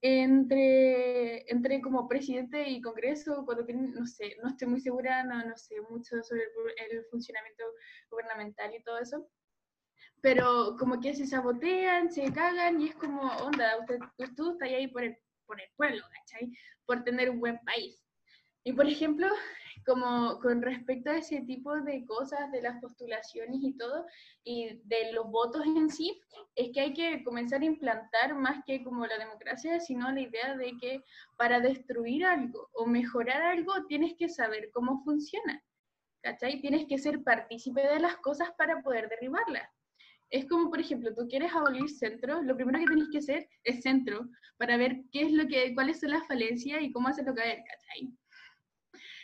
[0.00, 5.44] entre, entre como presidente y congreso, cuando tienen, no sé, no estoy muy segura, no,
[5.44, 7.64] no sé mucho sobre el, el funcionamiento
[8.10, 9.28] gubernamental y todo eso,
[10.20, 13.98] pero como que se sabotean, se cagan y es como, onda, usted,
[14.36, 16.52] tú estás ahí por el, por el pueblo, ¿cachai?
[16.86, 18.02] Por tener un buen país.
[18.64, 19.28] Y por ejemplo,
[19.88, 24.04] como con respecto a ese tipo de cosas, de las postulaciones y todo,
[24.44, 26.20] y de los votos en sí,
[26.54, 30.56] es que hay que comenzar a implantar más que como la democracia, sino la idea
[30.56, 31.02] de que
[31.38, 35.64] para destruir algo o mejorar algo tienes que saber cómo funciona,
[36.22, 36.60] ¿cachai?
[36.60, 39.70] Tienes que ser partícipe de las cosas para poder derribarlas.
[40.28, 43.80] Es como, por ejemplo, tú quieres abolir centro, lo primero que tienes que hacer es
[43.80, 47.62] centro, para ver qué es lo que, cuáles son las falencias y cómo hacerlo caer,
[47.64, 48.12] ¿cachai?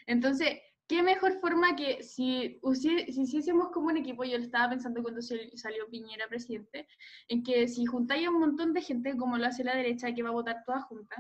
[0.06, 5.02] Entonces, ¿qué mejor forma que si, si hiciésemos como un equipo, yo lo estaba pensando
[5.02, 6.86] cuando salió Piñera presidente,
[7.28, 10.22] en que si juntáis a un montón de gente, como lo hace la derecha, que
[10.22, 11.16] va a votar toda junta,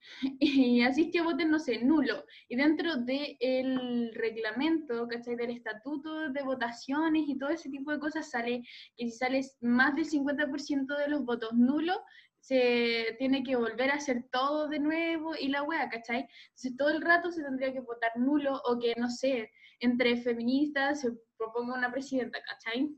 [0.40, 2.24] y así es que voten, no sé, nulo.
[2.48, 5.36] Y dentro del reglamento, ¿cachai?
[5.36, 8.62] Del estatuto de votaciones y todo ese tipo de cosas sale
[8.96, 11.98] que si sales más del 50% de los votos nulos,
[12.40, 16.28] se tiene que volver a hacer todo de nuevo y la wea, ¿cachai?
[16.48, 21.00] Entonces todo el rato se tendría que votar nulo o que, no sé, entre feministas
[21.00, 22.90] se proponga una presidenta, ¿cachai?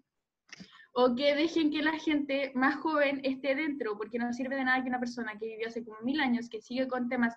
[0.92, 4.83] O que dejen que la gente más joven esté dentro, porque no sirve de nada
[4.83, 7.37] que una persona que vivió hace como mil años, que sigue con temas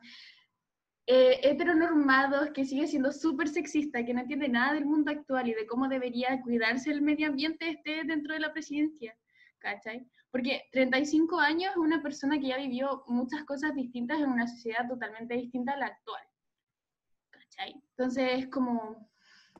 [1.05, 5.53] eh, heteronormados, que sigue siendo súper sexista, que no entiende nada del mundo actual y
[5.53, 9.15] de cómo debería cuidarse el medio ambiente, esté dentro de la presidencia.
[9.63, 10.05] ¿Cachai?
[10.29, 14.85] Porque 35 años es una persona que ya vivió muchas cosas distintas en una sociedad
[14.89, 16.21] totalmente distinta a la actual.
[17.29, 17.81] ¿Cachai?
[17.91, 19.09] Entonces es como,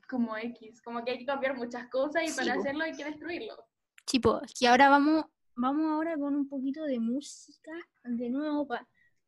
[0.06, 2.60] como X, como que hay que cambiar muchas cosas y Sí, para po.
[2.60, 3.56] hacerlo hay que destruirlo.
[4.04, 5.24] Tipo, que ahora vamos,
[5.56, 7.72] vamos ahora con un poquito de música
[8.04, 8.86] de nuevo para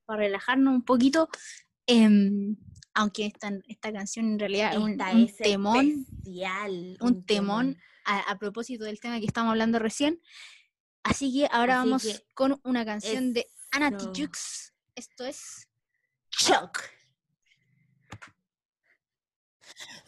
[0.09, 1.31] relajarnos un poquito.
[1.87, 2.55] Em,
[2.93, 8.31] aunque esta, esta canción en realidad es un, un es temón, especial, un temón a,
[8.31, 10.21] a propósito del tema que estamos hablando recién.
[11.07, 14.11] Así que ahora Así vamos que con una canción de Ana eso.
[14.13, 14.73] Tijoux.
[14.95, 15.69] Esto es
[16.31, 16.83] Shock.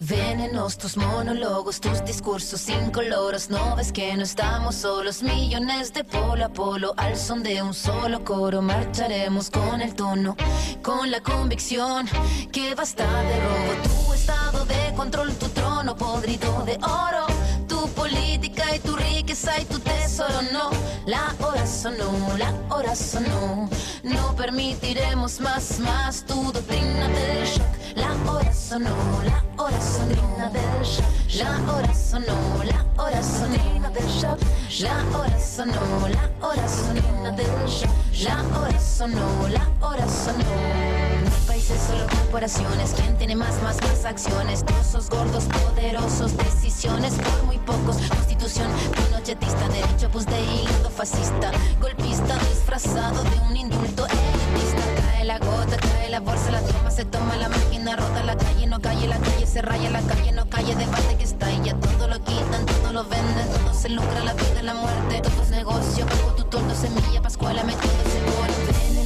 [0.01, 3.51] Venenos tus monólogos, tus discursos incoloros.
[3.51, 6.95] No ves que no estamos solos, millones de polo a polo.
[6.97, 10.37] Al son de un solo coro, marcharemos con el tono,
[10.83, 12.09] con la convicción
[12.53, 13.83] que basta de robo.
[13.83, 17.27] Tu estado de control, tu trono podrido de oro.
[17.69, 20.71] Tu política y tu riqueza y tu tesoro, no.
[21.09, 23.67] La hora sonó, la hora sonó.
[24.03, 27.97] No permitiremos más, más tu doctrina del shock.
[27.97, 28.95] La hora sonó,
[29.25, 31.07] la hora sonó del shock.
[31.39, 34.39] La hora sonó, la hora sonó del shock.
[34.81, 37.91] La hora sonó, la hora sonó del shock.
[38.23, 41.18] La hora sonó, la hora sonó.
[41.59, 42.95] Mi país es solo corporaciones.
[42.95, 44.65] ¿Quién tiene más, más, más acciones?
[44.65, 47.97] Trozos gordos, poderosos, decisiones por muy pocos.
[47.97, 51.51] Constitución pinochetista, derecho pues de hilo fascista.
[51.81, 54.85] Golpista disfrazado de un indulto elitista.
[55.03, 58.67] Cae la gota, cae la bolsa, la toma, se toma la máquina, rota la calle,
[58.69, 61.75] no calle, la calle se raya, la calle no calle, debate que está y ya
[61.75, 65.51] todo lo quitan, todo lo venden, todo se lucra, la vida la muerte, todo es
[65.51, 68.58] negocio, bajo tu toldo semilla pascuala, método seguro.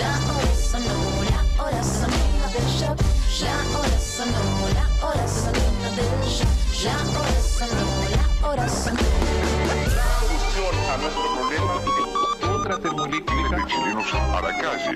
[0.00, 0.98] La hora sonó,
[1.30, 2.98] la hora sonó del shock.
[3.42, 4.42] La hora sonó,
[4.74, 6.52] la hora sonó del shock.
[6.84, 9.04] La hora sonó, la hora sonó.
[10.20, 11.74] solución a nuestro problema
[12.60, 14.92] otra termoeléctrica de chilenos a la calle,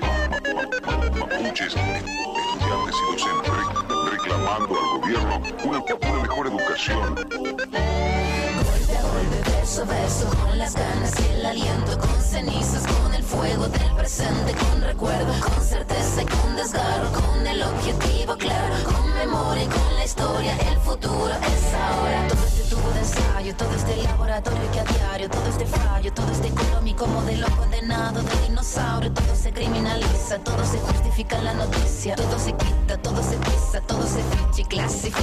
[1.19, 5.35] mapuches, estudiantes y docentes re- reclamando al gobierno
[5.65, 7.15] una, una mejor educación.
[7.15, 13.15] Golpe a golpe, verso a verso, con las ganas y el aliento, con cenizas, con
[13.15, 18.75] el fuego del presente, con recuerdo, con certeza y con desgarro, con el objetivo claro,
[18.85, 22.29] con memoria y con la historia, el futuro es ahora.
[22.29, 26.31] Todo este tubo de ensayo, todo este laboratorio que a diario, todo este fallo, todo
[26.31, 32.17] este económico modelo condenado de dinosaurio, todo se criminaliza, todo se justifica en la noticia,
[32.17, 35.19] todo se quita, todo se pisa, todo se ficha y clasifica,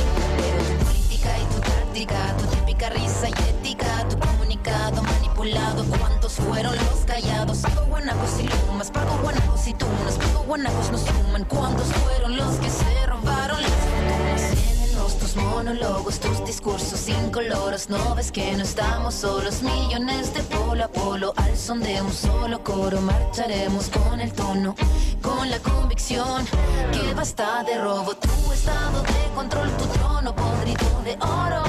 [0.84, 7.06] política y tu táctica, tu típica risa y ética, tu comunicado manipulado, ¿cuántos fueron los
[7.06, 7.58] callados?
[7.60, 12.56] Pago guanacos y lumas, pago guanacos y tunas, pago guanacos nos suman, ¿cuántos fueron los
[12.58, 14.72] que se robaron las fortunas?
[15.20, 20.88] Tus monólogos, tus discursos incoloros, no ves que no estamos solos, millones de polo a
[20.88, 24.76] polo, al son de un solo coro, marcharemos con el tono,
[25.22, 26.46] con la convicción
[26.92, 31.64] que basta de robo, tu estado de control, tu trono podrido de oro,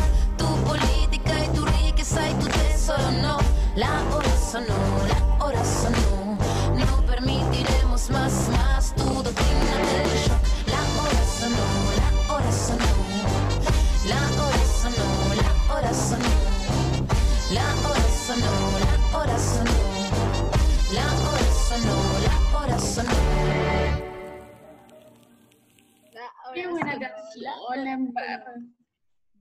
[2.87, 3.39] sonó,
[3.76, 4.74] la hora sonó,
[5.07, 6.37] la hora sonó.
[6.74, 10.43] No permitiremos más, más tu doctrina del shock.
[10.66, 11.66] La hora sonó,
[12.01, 12.93] la hora sonó,
[14.09, 15.09] la hora sonó,
[15.43, 16.33] la hora sonó.
[17.53, 18.53] La hora sonó,
[18.85, 19.78] la hora sonó,
[20.93, 23.16] la hora sonó, la hora sonó.
[26.55, 27.45] Qué buena canción,
[27.85, 27.99] la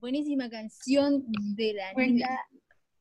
[0.00, 1.24] Buenísima canción
[1.56, 2.28] de la niña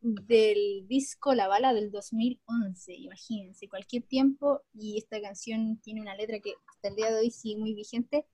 [0.02, 6.40] del disco La Bala del 2011, imagínense, cualquier tiempo, y esta canción tiene una letra
[6.40, 8.26] que hasta el día de hoy sigue muy vigente.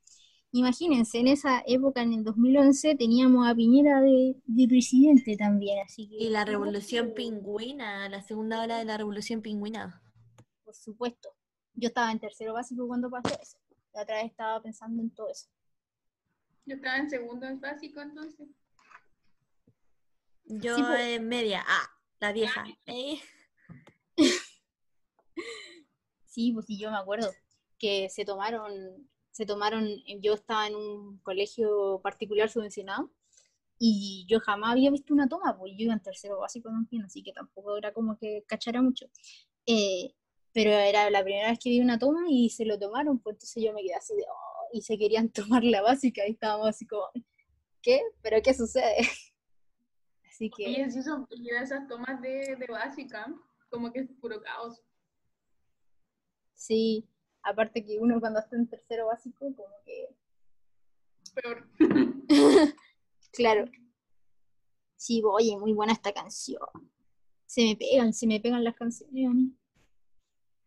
[0.51, 6.07] Imagínense, en esa época, en el 2011, teníamos a Piñera de, de presidente también, así
[6.07, 6.15] que...
[6.15, 10.01] Y la revolución pingüina, la segunda hora de la revolución pingüina.
[10.63, 11.29] Por supuesto.
[11.73, 13.57] Yo estaba en tercero básico cuando pasó eso.
[13.93, 15.47] La otra vez estaba pensando en todo eso.
[16.65, 18.47] Yo estaba en segundo básico entonces.
[20.49, 20.93] Yo Sí, po.
[20.93, 21.89] en media, ah,
[22.19, 22.65] la vieja.
[22.85, 23.19] Eh,
[26.25, 27.31] Sí, pues sí, yo me acuerdo
[27.79, 29.87] que se tomaron, se tomaron,
[30.21, 33.11] yo estaba en un colegio particular subvencionado
[33.79, 37.23] y yo jamás había visto una toma, pues yo iba en tercero básico también, así
[37.23, 39.07] que tampoco era como que cachara mucho.
[39.65, 40.13] Eh,
[40.53, 43.63] pero era la primera vez que vi una toma y se lo tomaron, pues entonces
[43.63, 46.85] yo me quedé así de, oh, y se querían tomar la básica y estábamos así
[46.85, 47.03] como,
[47.81, 48.01] ¿qué?
[48.21, 48.97] ¿Pero qué sucede?
[50.37, 50.69] Así que...
[50.69, 53.25] Y es eso, y esas tomas de, de básica,
[53.71, 54.83] como que es puro caos.
[56.53, 57.09] Sí,
[57.41, 60.15] aparte que uno cuando está en tercero básico, como que,
[61.33, 61.67] Peor.
[63.33, 63.65] claro.
[64.95, 66.61] Sí, oye, muy buena esta canción.
[67.47, 69.53] Se me pegan, se me pegan las canciones.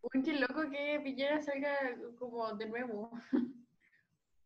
[0.02, 1.76] Uy, qué loco que Piñera salga
[2.18, 3.12] como de nuevo.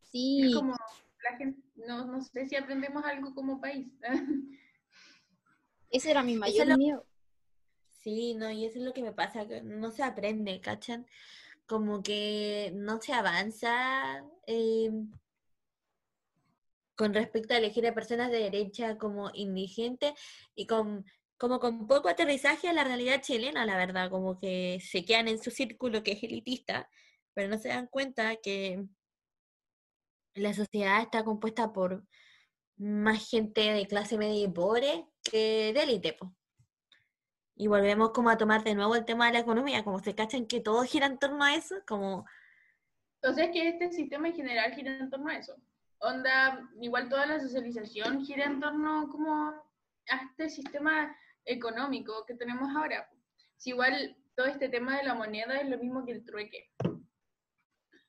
[0.03, 0.77] Sí, Es como
[1.23, 3.89] la gente, no, no sé si aprendemos algo como país.
[5.95, 7.07] ese era mi mayor lo- miedo.
[8.03, 11.07] Sí, no, y eso es lo que me pasa, que no se aprende, ¿cachan?
[11.67, 14.91] Como que no se avanza eh,
[16.97, 20.13] con respecto a elegir a personas de derecha como indigentes
[20.55, 21.05] y con
[21.37, 25.43] como con poco aterrizaje a la realidad chilena, la verdad, como que se quedan en
[25.43, 26.89] su círculo que es elitista,
[27.35, 28.85] pero no se dan cuenta que
[30.35, 32.05] la sociedad está compuesta por
[32.77, 36.17] más gente de clase media y pobre que de élite.
[37.57, 40.47] Y volvemos como a tomar de nuevo el tema de la economía, como se cachan
[40.47, 42.27] que todo gira en torno a eso, como
[43.23, 45.57] Entonces que este sistema en general gira en torno a eso.
[45.99, 52.75] Onda, igual toda la socialización gira en torno como a este sistema económico que tenemos
[52.75, 53.09] ahora.
[53.57, 56.71] Si igual todo este tema de la moneda es lo mismo que el trueque.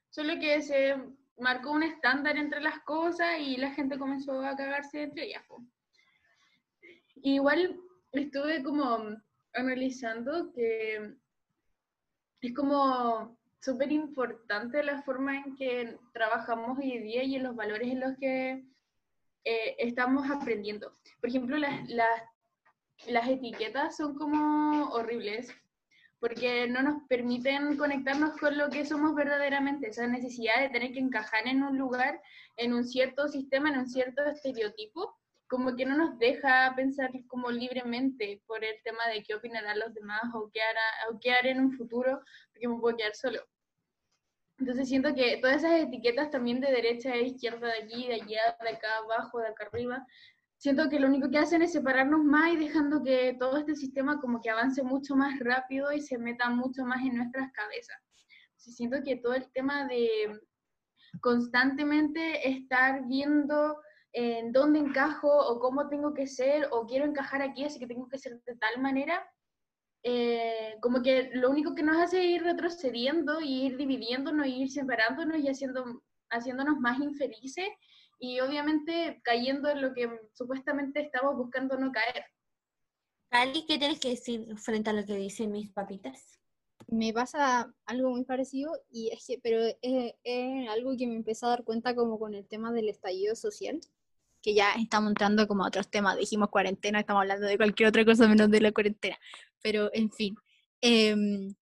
[0.10, 0.96] Solo que se
[1.38, 5.44] marcó un estándar entre las cosas y la gente comenzó a cagarse entre ellas.
[7.26, 9.00] Igual estuve como
[9.56, 11.16] analizando que
[12.40, 17.56] es como súper importante la forma en que trabajamos hoy en día y en los
[17.56, 18.64] valores en los que
[19.44, 20.96] eh, estamos aprendiendo.
[21.20, 22.22] Por ejemplo, las, las,
[23.08, 25.52] las etiquetas son como horribles
[26.20, 31.00] porque no nos permiten conectarnos con lo que somos verdaderamente, esa necesidad de tener que
[31.00, 32.22] encajar en un lugar,
[32.56, 35.18] en un cierto sistema, en un cierto estereotipo,
[35.48, 39.94] como que no nos deja pensar como libremente por el tema de qué opinarán los
[39.94, 42.20] demás o qué, hará, o qué haré en un futuro,
[42.52, 43.40] porque me puedo quedar solo.
[44.58, 48.58] Entonces siento que todas esas etiquetas también de derecha a izquierda, de aquí, de allá,
[48.62, 50.06] de acá abajo, de acá arriba,
[50.58, 54.20] siento que lo único que hacen es separarnos más y dejando que todo este sistema
[54.20, 57.98] como que avance mucho más rápido y se meta mucho más en nuestras cabezas.
[58.48, 60.40] Entonces, siento que todo el tema de
[61.22, 63.78] constantemente estar viendo
[64.18, 68.08] en dónde encajo o cómo tengo que ser o quiero encajar aquí, así que tengo
[68.08, 69.30] que ser de tal manera,
[70.04, 74.62] eh, como que lo único que nos hace es ir retrocediendo y ir dividiéndonos y
[74.62, 77.68] ir separándonos y haciendo, haciéndonos más infelices
[78.18, 82.24] y obviamente cayendo en lo que supuestamente estamos buscando no caer.
[83.30, 86.40] Cali, ¿qué tienes que decir frente a lo que dicen mis papitas?
[86.88, 91.46] Me pasa algo muy parecido, y es que, pero es, es algo que me empecé
[91.46, 93.82] a dar cuenta como con el tema del estallido social,
[94.46, 98.06] que ya estamos entrando como a otros temas, dijimos cuarentena, estamos hablando de cualquier otra
[98.06, 99.18] cosa menos de la cuarentena,
[99.60, 100.36] pero en fin,
[100.82, 101.56] em,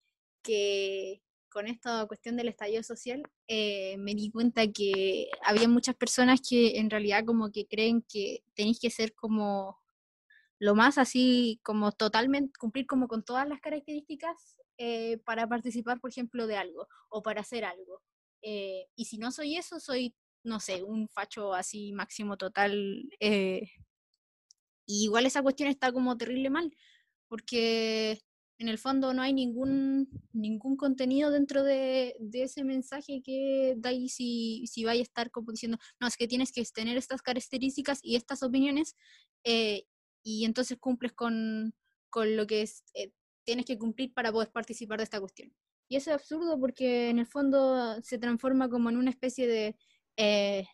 [0.44, 6.42] que con esta cuestión del estallido social eh, me di cuenta que había muchas personas
[6.42, 9.80] que en realidad como que creen que tenéis que ser como
[10.60, 16.10] lo más así, como totalmente, cumplir como con todas las características eh, para participar, por
[16.10, 18.02] ejemplo, de algo o para hacer algo.
[18.42, 20.14] Eh, y si no soy eso, soy,
[20.44, 23.10] no sé, un facho así máximo total.
[23.20, 23.70] eh,
[24.86, 26.76] y igual esa cuestión está como terrible mal,
[27.28, 28.20] porque
[28.60, 34.66] en el fondo no hay ningún, ningún contenido dentro de, ese mensaje que dais si,
[34.68, 38.16] si vais a estar como diciendo, no, es que tienes que tener estas características y
[38.16, 38.96] estas opiniones,
[39.44, 39.86] eh,
[40.24, 41.74] y entonces cumples con,
[42.10, 43.12] con lo que es, eh,
[43.46, 45.54] tienes que cumplir para poder participar de esta cuestión.
[45.90, 49.76] Y eso es absurdo porque en el fondo se transforma como en una especie de,
[50.18, 50.68] eh,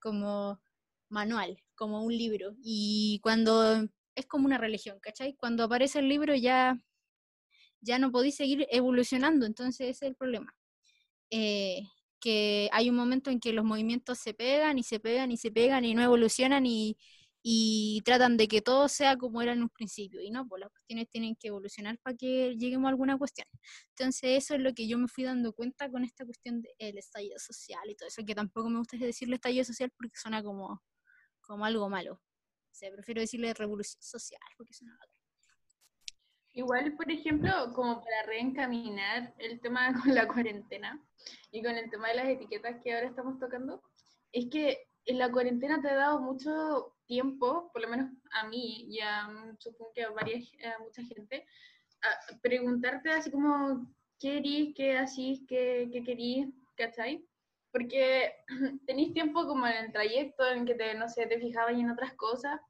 [0.00, 0.60] como
[1.08, 2.54] manual, como un libro.
[2.62, 5.34] Y cuando es como una religión, ¿cachai?
[5.36, 6.80] Cuando aparece el libro ya,
[7.80, 10.54] ya no podéis seguir evolucionando, entonces ese es el problema.
[11.30, 11.82] Eh,
[12.20, 15.50] que hay un momento en que los movimientos se pegan y se pegan y se
[15.52, 16.96] pegan y no evolucionan y,
[17.48, 20.20] y tratan de que todo sea como era en un principio.
[20.20, 23.46] Y no, pues las cuestiones tienen que evolucionar para que lleguemos a alguna cuestión.
[23.90, 27.38] Entonces eso es lo que yo me fui dando cuenta con esta cuestión del estallido
[27.38, 30.82] social y todo eso, que tampoco me gusta decirle estallido social porque suena como,
[31.40, 32.14] como algo malo.
[32.14, 35.22] O sea, prefiero decirle revolución social porque suena bacán.
[36.52, 41.00] Igual, por ejemplo, como para reencaminar el tema con la cuarentena
[41.52, 43.84] y con el tema de las etiquetas que ahora estamos tocando,
[44.32, 48.86] es que en la cuarentena te ha dado mucho tiempo, por lo menos a mí
[48.88, 51.46] y a, mm, supongo que a, varias, a mucha gente,
[52.02, 57.24] a preguntarte así como, ¿qué querís, qué hacís, qué, qué querís, cachai?
[57.72, 58.32] Porque
[58.86, 62.14] tenéis tiempo como en el trayecto en que te, no sé, te fijabas en otras
[62.14, 62.60] cosas,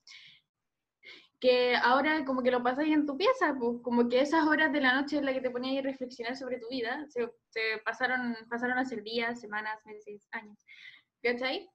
[1.40, 4.80] que ahora como que lo pasas en tu pieza, pues como que esas horas de
[4.80, 8.36] la noche en las que te ponías a reflexionar sobre tu vida, se, se pasaron,
[8.48, 10.58] pasaron a ser días, semanas, meses, años,
[11.22, 11.68] ¿cachai?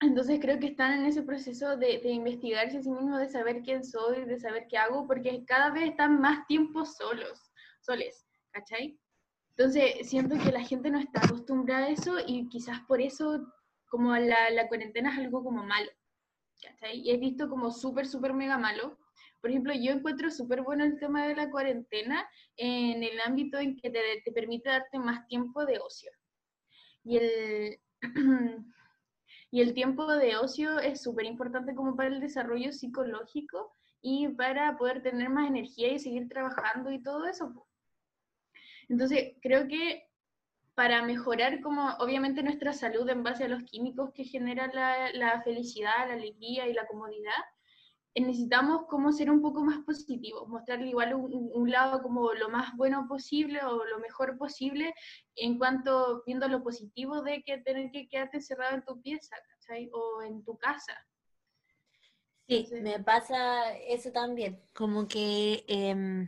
[0.00, 3.60] Entonces creo que están en ese proceso de, de investigarse a sí mismos, de saber
[3.62, 8.98] quién soy, de saber qué hago, porque cada vez están más tiempo solos, soles, ¿cachai?
[9.50, 13.46] Entonces siento que la gente no está acostumbrada a eso y quizás por eso
[13.88, 15.90] como la, la cuarentena es algo como malo,
[16.62, 17.00] ¿cachai?
[17.00, 18.98] Y he visto como súper, súper mega malo.
[19.42, 22.26] Por ejemplo, yo encuentro súper bueno el tema de la cuarentena
[22.56, 26.10] en el ámbito en que te, te permite darte más tiempo de ocio.
[27.04, 27.80] Y el,
[29.50, 34.76] y el tiempo de ocio es súper importante como para el desarrollo psicológico y para
[34.76, 37.66] poder tener más energía y seguir trabajando y todo eso.
[38.88, 40.08] Entonces, creo que
[40.74, 45.42] para mejorar como obviamente nuestra salud en base a los químicos que generan la, la
[45.42, 47.34] felicidad, la alegría y la comodidad,
[48.14, 52.76] necesitamos como ser un poco más positivos, mostrarle igual un, un- lado como lo más
[52.76, 54.92] bueno posible o lo mejor posible
[55.36, 59.88] en cuanto viendo lo positivo de que tener que quedarte encerrado en tu pieza, ¿cachai?
[59.92, 60.94] O en tu casa.
[62.48, 62.74] Sí, Sí.
[62.80, 66.26] me pasa eso también, como que em,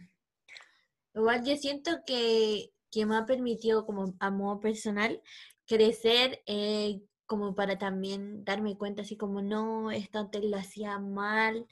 [1.15, 5.21] igual yo siento que, que me ha permitido como a modo personal
[5.67, 7.01] crecer eh,
[7.33, 11.67] como para también darme cuenta así como no, esto antes lo hacía mal,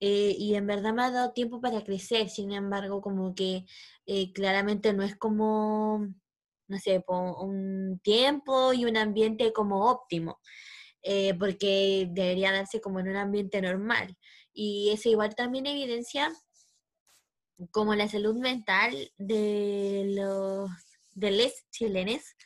[0.00, 3.66] eh, y en verdad me ha dado tiempo para crecer, sin embargo, como que
[4.06, 6.08] eh, claramente no es como,
[6.66, 10.40] no sé, un tiempo y un ambiente como óptimo,
[11.02, 14.16] eh, porque debería darse como en un ambiente normal.
[14.52, 16.32] Y eso igual también evidencia
[17.70, 20.68] como la salud mental de los
[21.14, 22.36] de les chilenes,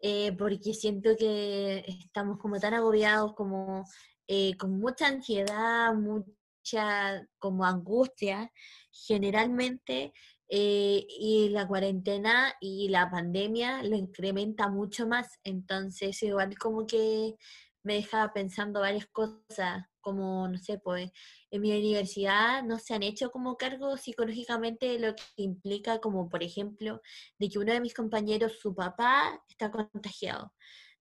[0.00, 3.84] eh, porque siento que estamos como tan agobiados, como
[4.28, 8.50] eh, con mucha ansiedad, mucha como angustia,
[8.90, 10.12] generalmente,
[10.48, 17.34] eh, y la cuarentena y la pandemia lo incrementa mucho más, entonces igual como que
[17.82, 21.10] me deja pensando varias cosas, como, no sé, pues
[21.50, 26.28] en mi universidad no se han hecho como cargo psicológicamente de lo que implica, como
[26.28, 27.00] por ejemplo,
[27.40, 30.52] de que uno de mis compañeros, su papá, está contagiado.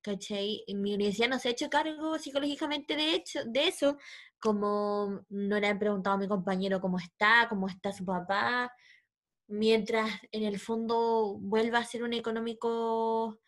[0.02, 0.64] ¿Cachai?
[0.68, 3.98] En mi universidad no se ha hecho cargo psicológicamente de, hecho, de eso,
[4.40, 8.72] como no le han preguntado a mi compañero cómo está, cómo está su papá,
[9.48, 13.40] mientras en el fondo vuelva a ser un económico,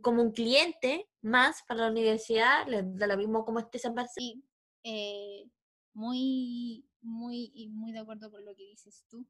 [0.00, 4.45] como un cliente más para la universidad, le da lo mismo como esté esa persona.
[4.88, 5.50] Eh,
[5.94, 9.26] muy, muy, muy de acuerdo con lo que dices tú.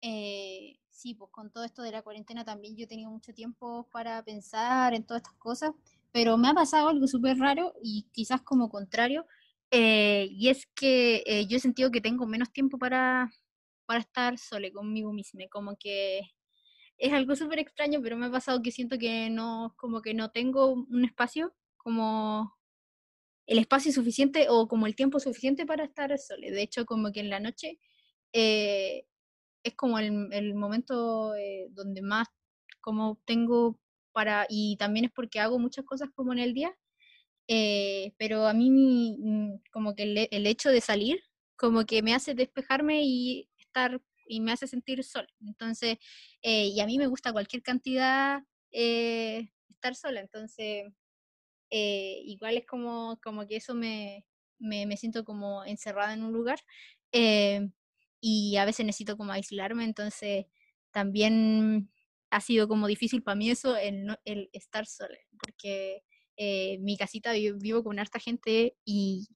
[0.00, 3.86] Eh, sí, pues con todo esto de la cuarentena también yo he tenido mucho tiempo
[3.92, 5.72] para pensar en todas estas cosas,
[6.10, 9.26] pero me ha pasado algo súper raro y quizás como contrario,
[9.70, 13.30] eh, y es que eh, yo he sentido que tengo menos tiempo para,
[13.86, 16.20] para estar sola conmigo misma, como que
[16.98, 20.30] es algo súper extraño, pero me ha pasado que siento que no, como que no
[20.30, 22.57] tengo un espacio como
[23.48, 26.50] el espacio suficiente o como el tiempo suficiente para estar sola.
[26.50, 27.78] De hecho, como que en la noche
[28.34, 29.06] eh,
[29.64, 32.28] es como el, momento eh, donde más
[32.80, 33.80] como tengo
[34.12, 36.76] para, y también es porque hago muchas cosas como en el día,
[37.48, 41.20] eh, pero a mí mm, como que el, hecho de salir
[41.56, 45.28] como que me hace despejarme y estar y me hace sentir sola.
[45.40, 45.96] Entonces,
[46.42, 50.84] eh, y a mí me gusta cualquier cantidad estar sola, entonces
[51.70, 54.26] eh, igual es como, como que eso me,
[54.58, 56.60] me, me siento como encerrada en un lugar
[57.12, 57.70] eh,
[58.20, 60.46] y a veces necesito como aislarme, entonces
[60.90, 61.90] también
[62.30, 66.02] ha sido como difícil para mí eso, el, no- el estar sola, porque
[66.36, 69.28] eh, mi casita vi- vivo con harta gente y,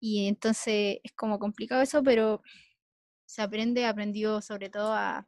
[0.00, 2.42] y entonces es como complicado eso, pero
[3.26, 5.26] se aprende, aprendido sobre todo a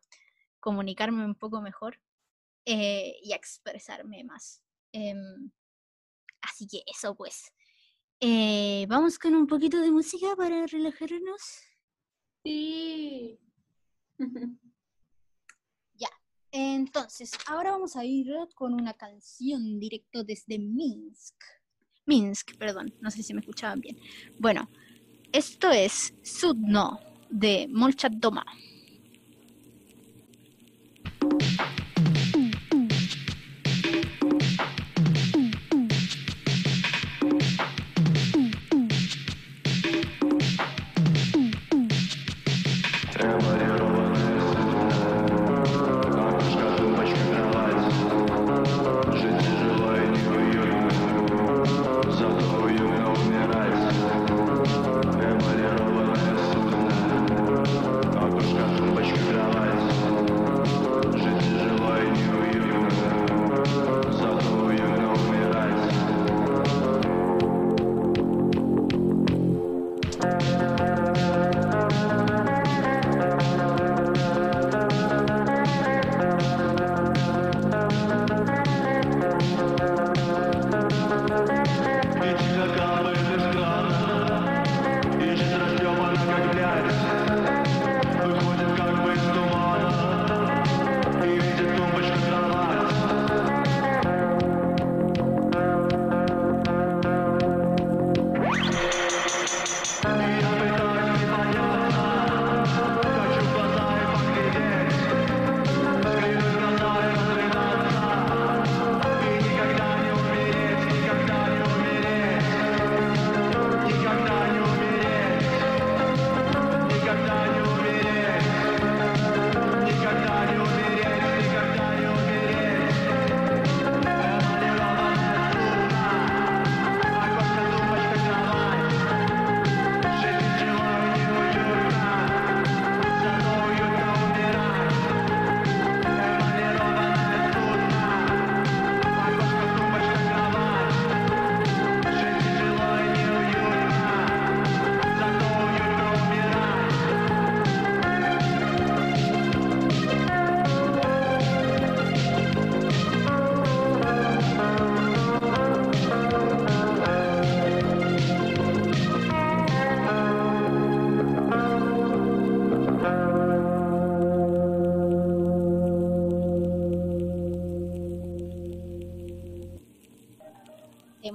[0.60, 2.00] comunicarme un poco mejor
[2.66, 4.62] eh, y a expresarme más.
[4.92, 5.50] Em,
[6.42, 7.52] Así que eso pues.
[8.20, 11.40] Eh, Vamos con un poquito de música para relajarnos.
[12.44, 13.38] Sí.
[16.52, 18.26] Entonces, ahora vamos a ir
[18.56, 21.36] con una canción directo desde Minsk.
[22.06, 23.96] Minsk, perdón, no sé si me escuchaban bien.
[24.38, 24.68] Bueno,
[25.32, 26.98] esto es Sudno
[27.30, 28.44] de Molchat Doma.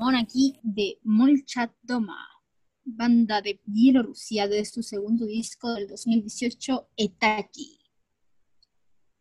[0.06, 2.28] Temón aquí de Molchat Doma,
[2.84, 7.80] banda de Bielorrusia de su segundo disco del 2018, Etaki.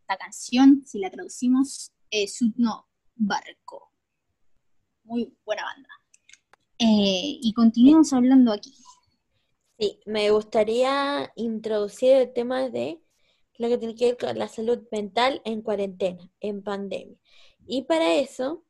[0.00, 3.92] Esta canción, si la traducimos, es Sudno Barco.
[5.04, 5.88] Muy buena banda.
[6.78, 8.74] Eh, y continuamos hablando aquí.
[9.78, 13.00] Sí, me gustaría introducir el tema de
[13.56, 17.18] lo que tiene que ver con la salud mental en cuarentena, en pandemia.
[17.66, 18.63] Y para eso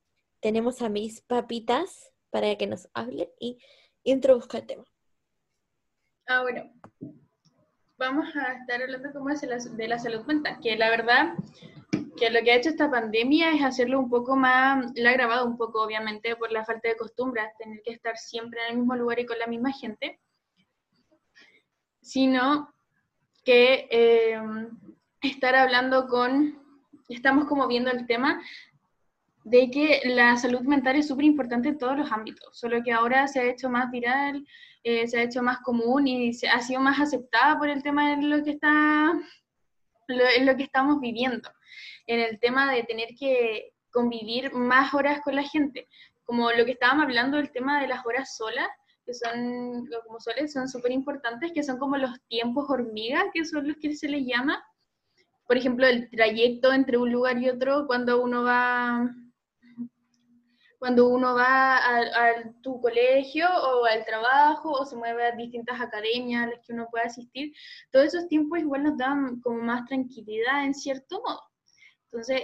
[0.44, 3.58] tenemos a mis papitas para que nos hablen y
[4.02, 4.84] introduzca el tema.
[6.26, 6.70] Ah, bueno.
[7.96, 11.32] Vamos a estar hablando como de la, de la salud mental, que la verdad
[12.18, 15.46] que lo que ha hecho esta pandemia es hacerlo un poco más, la ha agravado
[15.46, 18.96] un poco, obviamente, por la falta de costumbre, tener que estar siempre en el mismo
[18.96, 20.20] lugar y con la misma gente,
[22.02, 22.70] sino
[23.46, 24.38] que eh,
[25.22, 26.62] estar hablando con,
[27.08, 28.42] estamos como viendo el tema
[29.44, 33.28] de que la salud mental es súper importante en todos los ámbitos, solo que ahora
[33.28, 34.44] se ha hecho más viral,
[34.82, 38.16] eh, se ha hecho más común y se, ha sido más aceptada por el tema
[38.16, 39.12] de lo que está,
[40.08, 41.50] lo, que estamos viviendo,
[42.06, 45.88] en el tema de tener que convivir más horas con la gente,
[46.24, 48.68] como lo que estábamos hablando del tema de las horas solas,
[49.04, 53.68] que son, como suelen, son súper importantes, que son como los tiempos hormiga, que son
[53.68, 54.64] los que se les llama,
[55.46, 59.14] por ejemplo, el trayecto entre un lugar y otro, cuando uno va
[60.84, 66.42] cuando uno va a, tu colegio o al trabajo o se mueve a distintas academias
[66.42, 67.54] a las que uno puede asistir,
[67.90, 71.40] todos esos tiempos igual nos dan como más tranquilidad en cierto modo.
[72.12, 72.42] Entonces,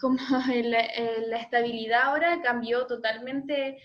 [0.00, 0.18] como
[0.52, 3.80] eh, la estabilidad ahora cambió totalmente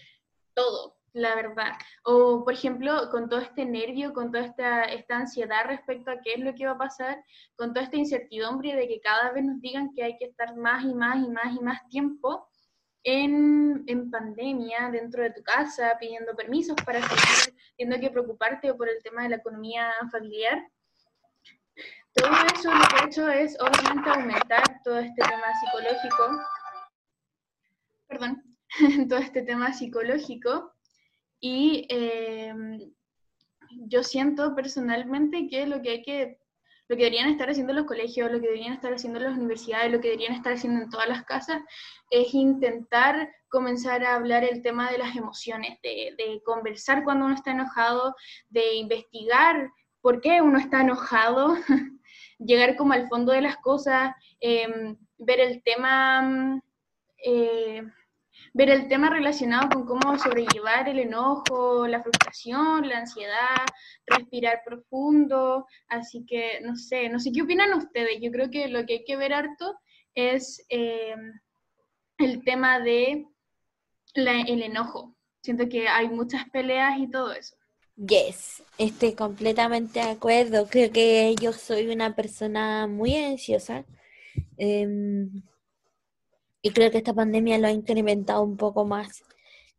[0.55, 1.71] todo, la verdad.
[2.03, 6.33] O, por ejemplo, con todo este nervio, con toda esta, esta ansiedad respecto a qué
[6.33, 7.23] es lo que va a pasar,
[7.55, 10.83] con toda esta incertidumbre de que cada vez nos digan que hay que estar más
[10.83, 12.49] y más y más y más tiempo
[13.03, 18.89] en, en pandemia, dentro de tu casa, pidiendo permisos para salir, teniendo que preocuparte por
[18.89, 20.67] el tema de la economía familiar.
[22.13, 26.41] Todo eso lo que ha hecho es obviamente aumentar todo este tema psicológico,
[28.07, 28.57] perdón,
[29.09, 30.74] todo este tema psicológico
[31.39, 32.53] y eh,
[33.87, 36.39] yo siento personalmente que lo que hay que,
[36.87, 39.99] lo que deberían estar haciendo los colegios, lo que deberían estar haciendo las universidades, lo
[39.99, 41.61] que deberían estar haciendo en todas las casas,
[42.09, 47.51] es intentar comenzar a hablar el tema de las emociones, de, conversar cuando uno está
[47.51, 48.15] enojado,
[48.49, 49.71] de investigar
[50.01, 51.55] por qué uno está enojado,
[52.39, 56.21] llegar como al fondo de las cosas, em, ver el tema...
[56.21, 56.61] mm,
[57.27, 57.83] eh,
[58.57, 63.65] ver el tema relacionado con cómo sobrellevar el enojo, la frustración, la ansiedad,
[64.07, 68.85] respirar profundo, así que no sé, no sé qué opinan ustedes, yo creo que lo
[68.85, 69.77] que hay que ver harto
[70.15, 71.15] es eh,
[72.17, 73.25] el tema de
[74.13, 75.17] la- el enojo.
[75.43, 77.57] Siento que hay muchas peleas y todo eso.
[77.97, 80.67] Yes, estoy completamente de acuerdo.
[80.67, 83.83] Creo que yo soy una persona muy ansiosa.
[84.57, 85.43] em,
[86.65, 89.23] y creo que esta pandemia lo ha incrementado un poco más.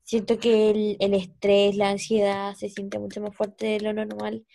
[0.05, 0.71] Siento que
[1.01, 4.47] el, estrés, la ansiedad se siente mucho más fuerte de lo normal.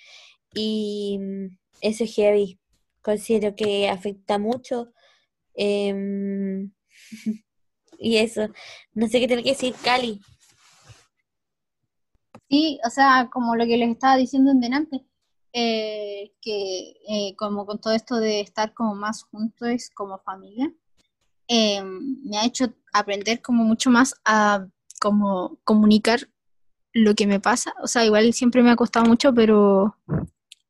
[0.53, 2.57] Y mm, eso es heavy.
[3.01, 4.93] Considero que afecta mucho.
[5.55, 6.71] em,
[7.99, 8.47] y eso.
[8.93, 10.21] No sé qué tiene que decir Cali.
[12.49, 15.05] Sí, o sea, como lo que les estaba diciendo en delante,
[15.51, 20.73] eh, que eh, como con todo esto de estar como más juntos como familia,
[21.53, 24.65] eh, me ha hecho aprender como mucho más a
[25.01, 26.29] como comunicar
[26.93, 27.73] lo que me pasa.
[27.83, 29.97] O sea, igual siempre me ha costado mucho, pero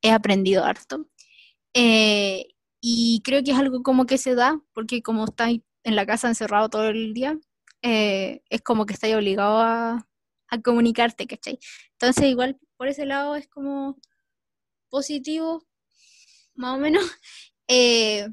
[0.02, 1.08] he aprendido harto.
[1.76, 2.48] Eh,
[2.82, 6.28] y creo que es algo como que se da, porque como estáis en la casa
[6.30, 7.38] encerrado todo el día,
[7.84, 10.08] eh, es como que estáis obligado a,
[10.50, 11.60] a comunicarte, ¿cachai?
[11.92, 14.00] Entonces igual por ese lado es como
[14.90, 15.64] positivo,
[16.56, 17.04] más o menos.
[17.74, 18.28] Eh,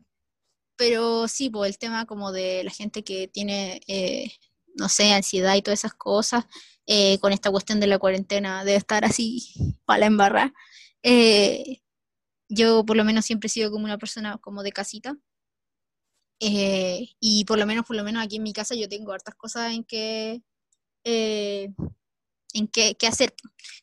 [0.78, 4.32] pero sí, por el tema como de la gente que tiene, eh,
[4.76, 6.46] no sé, ansiedad y todas esas cosas,
[6.86, 9.52] eh, con esta cuestión de la cuarentena, debe estar así
[9.86, 10.54] para la embarrar.
[11.02, 11.80] Eh,
[12.50, 15.16] yo por lo menos siempre he sido como una persona como de casita.
[16.40, 19.34] eh, y por lo menos, por lo menos aquí en mi casa yo tengo hartas
[19.34, 20.42] cosas en que,
[22.54, 23.34] en qué, hacer.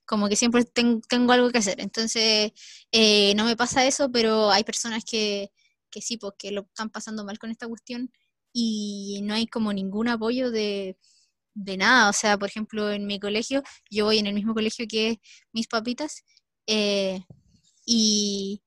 [0.06, 1.80] Como que siempre ten- tengo algo que hacer.
[1.82, 2.52] Entonces,
[3.36, 5.52] no me pasa eso, pero hay personas que,
[5.96, 8.12] que sí, porque lo están pasando mal con esta cuestión
[8.52, 10.98] y no hay como ningún apoyo de,
[11.54, 12.10] de nada.
[12.10, 15.22] O sea, por ejemplo, en mi colegio, yo voy en el mismo colegio que
[15.54, 16.24] mis papitas
[16.68, 17.22] eh,
[17.86, 18.62] y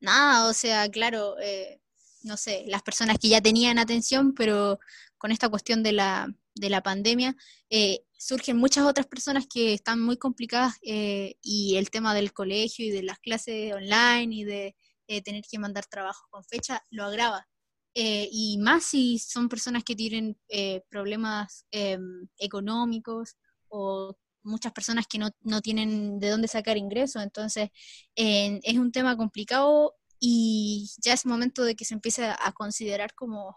[0.00, 1.80] nada, o sea, claro, eh,
[2.22, 4.80] no sé, las personas que ya tenían atención, pero
[5.18, 7.36] con esta cuestión de la, de la pandemia,
[7.70, 12.86] eh, surgen muchas otras personas que están muy complicadas eh, y el tema del colegio
[12.86, 14.76] y de las clases online y de
[15.08, 17.48] eh, tener que mandar trabajos con fecha lo agrava.
[17.94, 23.36] Eh, y más si son personas que tienen eh, problemas em, económicos
[23.68, 24.14] o
[24.46, 27.22] muchas personas que no, no tienen de dónde sacar ingresos.
[27.22, 27.70] Entonces,
[28.14, 33.14] eh, es un tema complicado y ya es momento de que se empiece a, considerar
[33.14, 33.56] como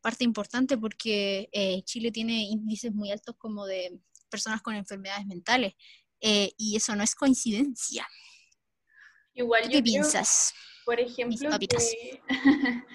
[0.00, 5.74] parte importante porque eh, Chile tiene índices muy altos como de personas con enfermedades mentales
[6.20, 8.06] eh, y eso no es coincidencia.
[9.34, 10.54] Igual ¿Tú yo ¿Qué creo, piensas?
[10.84, 12.20] Por ejemplo, que,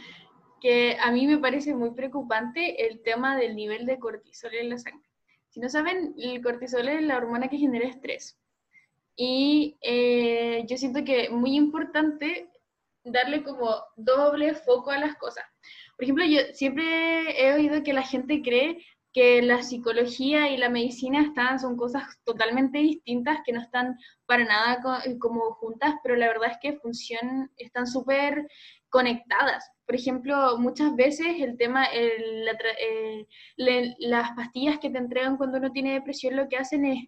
[0.61, 4.77] que a mí me parece muy preocupante el tema del nivel de cortisol en la
[4.77, 5.07] sangre.
[5.49, 8.37] Si no saben, el cortisol es la hormona que genera estrés.
[9.15, 12.49] Y eh, yo siento que es muy importante
[13.03, 15.45] darle como doble foco a las cosas.
[15.95, 20.69] Por ejemplo, yo siempre he oído que la gente cree que la psicología y la
[20.69, 26.15] medicina están, son cosas totalmente distintas, que no están para nada co- como juntas, pero
[26.15, 28.47] la verdad es que funcionan, están súper
[28.89, 29.69] conectadas.
[29.85, 33.25] Por ejemplo, muchas veces el tema, eh,
[33.99, 37.05] las pastillas que te entregan cuando uno tiene depresión lo que hacen es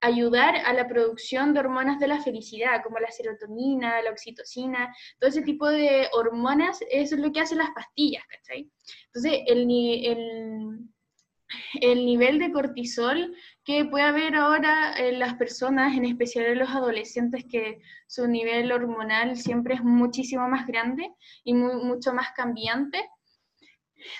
[0.00, 5.30] ayudar a la producción de hormonas de la felicidad, como la serotonina, la oxitocina, todo
[5.30, 8.70] ese tipo de hormonas, eso es lo que hacen las pastillas, ¿cachai?
[9.06, 9.66] Entonces, el,
[11.80, 13.34] el nivel de cortisol
[13.64, 18.72] que puede haber ahora en las personas, en especial en los adolescentes, que su nivel
[18.72, 21.10] hormonal siempre es muchísimo más grande
[21.44, 23.08] y mu- mucho más cambiante,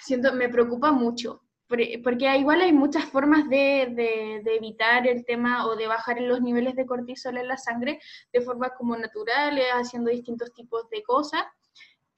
[0.03, 1.43] siento, me preocupa mucho.
[1.69, 6.21] Por- Porque igual hay muchas formas de, de- de evitar el tema o de bajar
[6.21, 7.99] los niveles de cortisol en la sangre
[8.33, 11.43] de formas como naturales, haciendo distintos tipos de cosas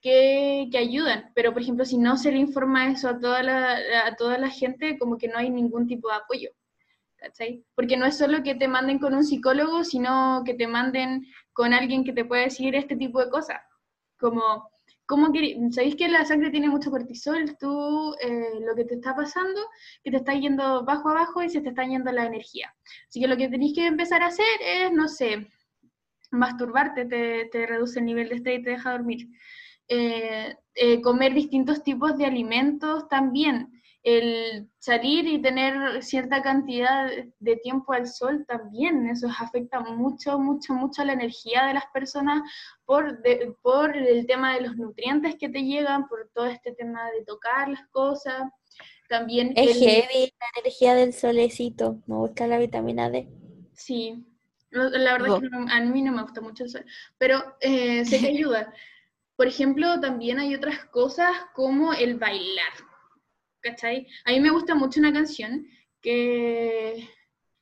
[0.00, 1.30] que, que ayudan.
[1.34, 4.50] Pero, por ejemplo, si no se le informa eso a toda la, a toda la
[4.50, 6.50] gente, como que no hay ningún tipo de apoyo.
[7.18, 7.64] ¿cachai?
[7.74, 11.74] Porque no es solo que te manden con un psicólogo, sino que te manden con
[11.74, 13.58] alguien que te pueda decir este tipo de cosas.
[14.18, 14.70] Como,
[15.06, 15.28] ¿cómo
[15.70, 17.56] ¿sabéis que la sangre tiene mucho cortisol?
[17.58, 19.60] Tú, eh, lo que te está pasando,
[20.02, 22.74] que te está yendo bajo abajo y se te está yendo la energía.
[23.08, 25.48] Así que lo que tenéis que empezar a hacer es, no sé,
[26.30, 29.28] masturbarte te, te reduce el nivel de estrés y te deja dormir.
[29.88, 33.72] Eh, eh, comer distintos tipos de alimentos también.
[34.04, 37.10] El salir y tener cierta cantidad
[37.40, 41.86] de tiempo al sol también, eso afecta mucho, mucho, mucho a la energía de las
[41.92, 42.42] personas
[42.84, 47.10] por, de- por el tema de los nutrientes que te llegan, por todo este tema
[47.10, 48.44] de tocar las cosas.
[49.08, 52.02] También Es el- heavy la energía del solecito.
[52.06, 53.28] Me gusta la vitamina D.
[53.74, 54.24] Sí,
[54.70, 56.84] la verdad es que no- a mí no me gusta mucho el sol,
[57.18, 58.72] pero eh, sé que ayuda.
[59.38, 62.72] Por ejemplo, también hay otras cosas como el bailar,
[63.60, 64.04] ¿cachai?
[64.24, 65.64] A mí me gusta mucho una canción
[66.02, 67.08] que,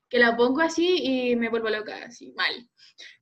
[0.09, 2.67] que la pongo así y me vuelvo loca, así, mal.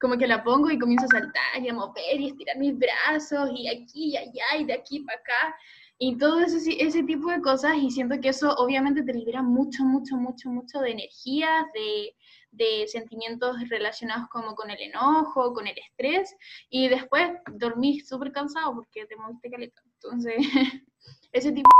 [0.01, 3.51] Como que la pongo y comienzo a saltar y a mover y estirar mis brazos
[3.57, 5.57] y aquí y allá y de aquí para acá
[5.99, 9.83] y todo ese, ese tipo de cosas y siento que eso obviamente te libera mucho,
[9.83, 12.15] mucho, mucho, mucho de energía, de,
[12.57, 16.35] de sentimientos relacionados como con el enojo, con el estrés,
[16.71, 19.83] y después dormís súper cansado porque te moviste caleta.
[20.03, 20.35] Entonces,
[21.33, 21.71] ese tipo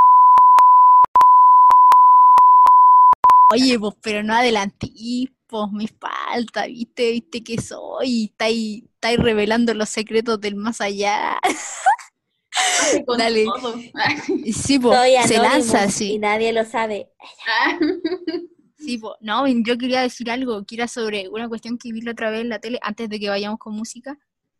[3.53, 7.11] Oye, pues, pero no adelantí, pues, me falta, ¿viste?
[7.11, 8.25] ¿Viste que soy?
[8.31, 11.39] Estáis, estáis revelando los secretos del más allá.
[13.05, 13.45] con Dale.
[13.45, 13.75] todo.
[14.53, 16.13] Sí, pues, se lanza así.
[16.13, 17.07] y nadie lo sabe.
[18.77, 19.15] Sí, po.
[19.21, 22.41] no, yo quería decir algo, que era sobre una cuestión que vi la otra vez
[22.41, 24.17] en la tele, antes de que vayamos con música,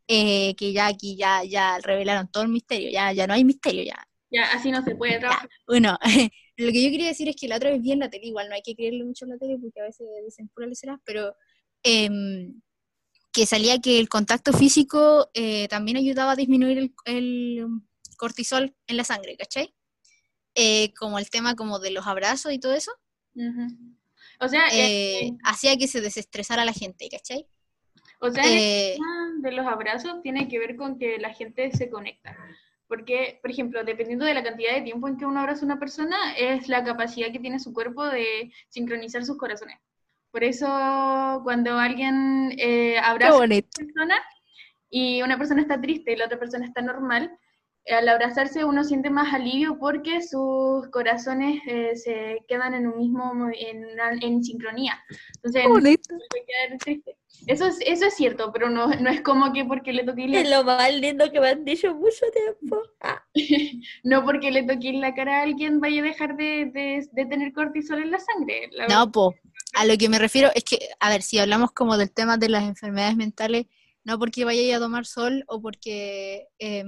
[0.07, 3.83] eh, que ya aquí ya, ya revelaron todo el misterio, ya, ya no hay misterio,
[3.83, 4.07] ya.
[4.31, 5.49] ya, así no se puede trabajar.
[5.67, 5.97] Bueno,
[6.57, 8.47] lo que yo quería decir es que la otra vez vi en la tele, igual
[8.49, 11.35] no hay que creerle mucho en la tele porque a veces dicen pura leceras, pero
[11.83, 12.61] em,
[13.33, 17.67] que salía que el contacto físico eh, también ayudaba a disminuir el, el
[18.15, 19.73] cortisol en la sangre, ¿cachai?
[20.55, 22.91] Eh, como el tema como de los abrazos y todo eso.
[23.35, 23.95] Ujú.
[24.39, 27.47] O sea, eh, eh, hacía que se desestresara la gente, ¿cachai?
[28.19, 31.71] o sea, el Eh, tema de los abrazos tiene que ver con que la gente
[31.71, 32.35] se conecta.
[32.87, 35.79] Porque, por ejemplo, dependiendo de la cantidad de tiempo en que uno abraza a una
[35.79, 39.79] persona, es la capacidad que tiene su cuerpo de sincronizar sus corazones.
[40.31, 40.67] Por eso,
[41.43, 44.21] cuando alguien eh, abraza a una persona
[44.89, 47.31] y una persona está triste y la otra persona está normal,
[47.87, 53.31] al abrazarse uno siente más alivio porque sus corazones eh, se quedan en un mismo,
[53.53, 54.97] en, una- en sincronía.
[55.35, 55.75] Entonces, no.
[57.47, 60.41] Eso es, eso es cierto, pero no, no es como que porque le toqué la
[60.41, 62.81] Es lo más lindo que me han dicho mucho tiempo.
[63.01, 63.23] Ah,
[64.03, 67.53] no porque le toqué la cara a alguien vaya a dejar de, de- de tener
[67.53, 68.69] cortisol en la sangre.
[68.71, 69.35] La No, po.
[69.75, 72.47] A lo que me refiero es que, a ver, si hablamos como del tema de
[72.49, 73.65] las enfermedades mentales,
[74.05, 76.87] no porque vayáis a tomar sol o porque, em,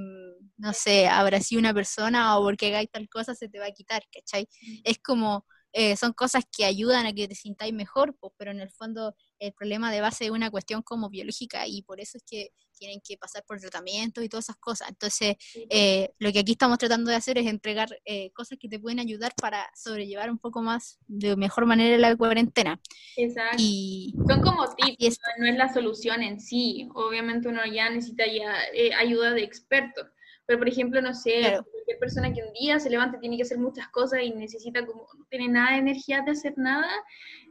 [0.57, 3.71] no sé, habrá sido una persona o porque hagáis tal cosa, se te va a
[3.71, 4.47] quitar, ¿cachai?
[4.83, 8.61] Es como, eh, son cosas que ayudan a que te sintáis mejor, pues, pero en
[8.61, 12.23] el fondo el problema de base es una cuestión como biológica y por eso es
[12.23, 14.89] que tienen que pasar por tratamientos y todas esas cosas.
[14.89, 15.35] Entonces,
[15.69, 18.99] eh, lo que aquí estamos tratando de hacer es entregar eh, cosas que te pueden
[18.99, 22.79] ayudar para sobrellevar un poco más de mejor manera la cuarentena.
[23.15, 23.57] Exacto.
[23.59, 25.19] Y Son como tips, es.
[25.39, 26.87] no, no es la solución en sí.
[26.93, 30.05] Obviamente uno ya necesita ya eh, ayuda de expertos.
[30.45, 31.65] Pero, por ejemplo, no sé, Claro.
[31.69, 34.85] cualquier persona que un día se levanta y tiene que hacer muchas cosas y necesita
[34.85, 36.87] como, no tiene nada de energía de hacer nada,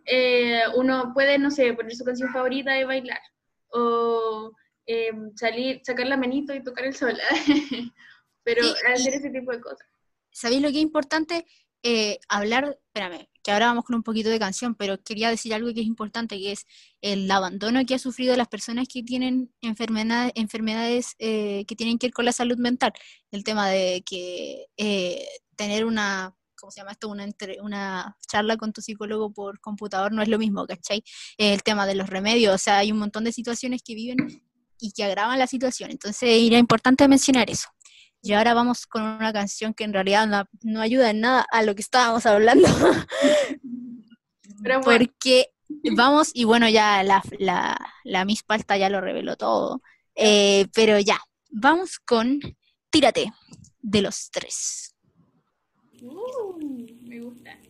[0.06, 3.20] eh, uno puede, no sé, poner su canción favorita y bailar.
[3.68, 4.52] O
[4.86, 7.18] eh, salir, sacar la manito y tocar el sol.
[8.44, 9.86] Pero Sí, hacer ese tipo de cosas.
[10.36, 11.46] ¿sabéis lo que es importante?
[11.82, 15.72] Eh, hablar, espérame, que ahora vamos con un poquito de canción, pero quería decir algo
[15.72, 16.66] que es importante, que es
[17.00, 22.08] el abandono que ha sufrido las personas que tienen enfermedades, enfermedades eh, que tienen que
[22.08, 22.92] ver con la salud mental.
[23.30, 27.08] El tema de que eh, tener una, ¿cómo se llama esto?
[27.08, 31.02] Una, entre- una charla con tu psicólogo por computador no es lo mismo, ¿cachai?
[31.38, 34.16] El tema de los remedios, o sea, hay un montón de situaciones que viven
[34.78, 35.90] y que agravan la situación.
[35.90, 37.68] Entonces, era importante mencionar eso.
[38.22, 41.62] Y ahora vamos con una canción que en realidad no, no ayuda en nada a
[41.62, 42.66] lo que estábamos hablando,
[44.62, 45.48] Pero bueno, porque
[45.96, 49.82] vamos, y bueno, ya la, la, la Miss Palta ya lo reveló todo,
[50.14, 52.40] eh, pero ya, vamos con
[52.90, 53.32] Tírate
[53.80, 54.94] de los tres.
[56.02, 57.65] Uh, me gusta.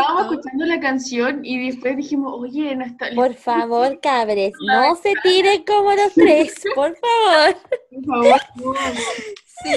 [0.00, 3.08] Estábamos escuchando la canción y después dijimos, oye, no está.
[3.14, 7.56] Por favor, cabres, no se tiren como los tres, por favor.
[7.90, 8.74] Por favor, no.
[9.62, 9.70] Sí,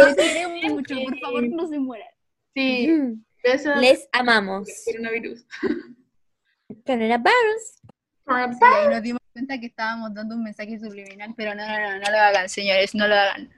[0.00, 2.08] los queremos mucho, por favor, no se mueran.
[2.54, 3.76] Sí, Mm, besos.
[3.80, 4.68] Les amamos.
[4.86, 5.44] Coronavirus.
[6.86, 7.80] Coronavirus.
[8.26, 11.98] Sí, ahí nos dimos cuenta que estábamos dando un mensaje subliminal, pero no, no, no,
[11.98, 13.50] no lo hagan, señores, no lo hagan.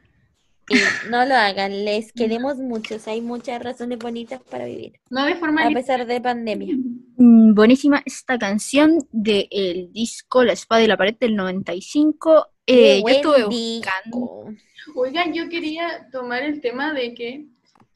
[1.11, 3.07] No lo hagan, les queremos muchos.
[3.09, 6.75] Hay muchas razones bonitas para vivir, No de forma a pesar de pandemia.
[7.17, 12.47] Mm, buenísima esta canción del disco La Espada y la Pared del 95.
[12.67, 14.55] Eh, yo estuve buscando.
[14.95, 17.47] Oigan, yo quería tomar el tema de que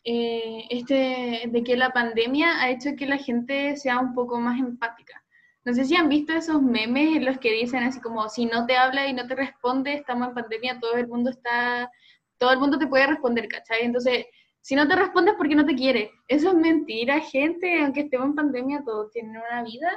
[0.08, 4.58] eh, este, de que la pandemia ha hecho que la gente sea un poco más
[4.60, 5.24] empática.
[5.64, 8.66] No sé si han visto esos memes en los que dicen así como si no
[8.66, 11.90] te habla y no te responde, estamos en pandemia, todo el mundo está,
[12.38, 13.82] todo el mundo te puede responder, ¿cachai?
[13.82, 14.26] Entonces,
[14.60, 16.10] si no te respondes porque no te quiere.
[16.28, 19.90] Eso es mentira, gente, aunque estemos en pandemia, todos tienen una vida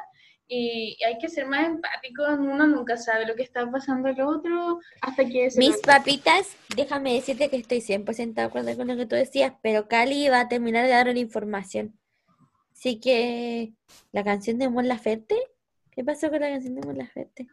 [0.48, 4.80] y hay que ser más empáticos, uno nunca sabe lo que está pasando el otro
[5.02, 8.96] hasta que se lo- Mis papitas, déjame decirte que estoy 100% de acuerdo con lo
[8.96, 12.00] que tú decías, pero Cali va a terminar de dar una información.
[12.72, 13.74] Así que,
[14.12, 15.36] la canción de Mon Laferte,
[15.92, 17.48] ¿qué pasó con la canción de Mon Laferte?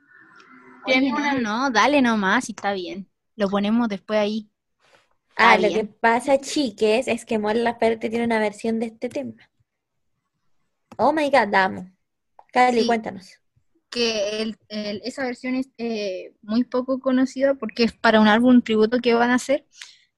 [0.87, 3.09] Tiene Oye, una- no, no, dale nomás y está bien.
[3.35, 4.49] Lo ponemos después ahí.
[5.37, 9.35] Ah, lo que pasa, chiques, es que Mon Laferte tiene una versión de este tema.
[10.97, 11.91] Oh my god, damo.
[12.53, 12.87] Cali, Sí.
[12.87, 13.31] cuéntanos.
[13.91, 18.63] Que el- el- esa versión es eh, muy poco conocida porque es para un álbum
[18.63, 19.67] tributo que van a hacer.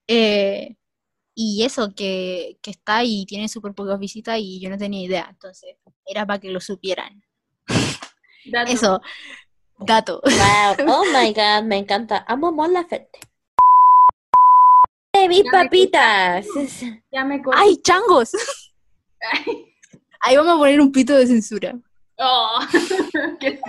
[0.07, 0.77] Eh,
[1.35, 5.27] y eso, que, que está y tiene súper pocas visitas y yo no tenía idea.
[5.31, 7.23] Entonces, era para que lo supieran.
[8.45, 8.73] Dato.
[8.73, 9.01] Eso,
[9.81, 10.21] dato.
[10.25, 12.25] Wow, oh my god, me encanta.
[12.27, 13.19] Amo Mon Laferte.
[15.29, 16.47] ¡Eh, mis Ya me papitas!
[17.13, 17.61] Ya me corté.
[17.61, 18.33] ¡Ay, changos!
[20.21, 21.79] Ahí vamos a poner un pito de censura.
[22.19, 22.59] Oh,
[23.41, 23.61] qué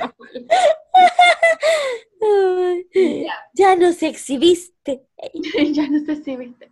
[2.21, 5.03] Ay, Ya nos exhibiste.
[5.71, 6.71] ya no sé si viste.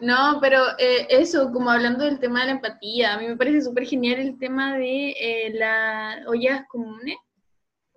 [0.00, 3.62] No, pero eh, eso, como hablando del tema de la empatía, a mí me parece
[3.62, 7.16] súper genial el tema de eh, las ollas comunes.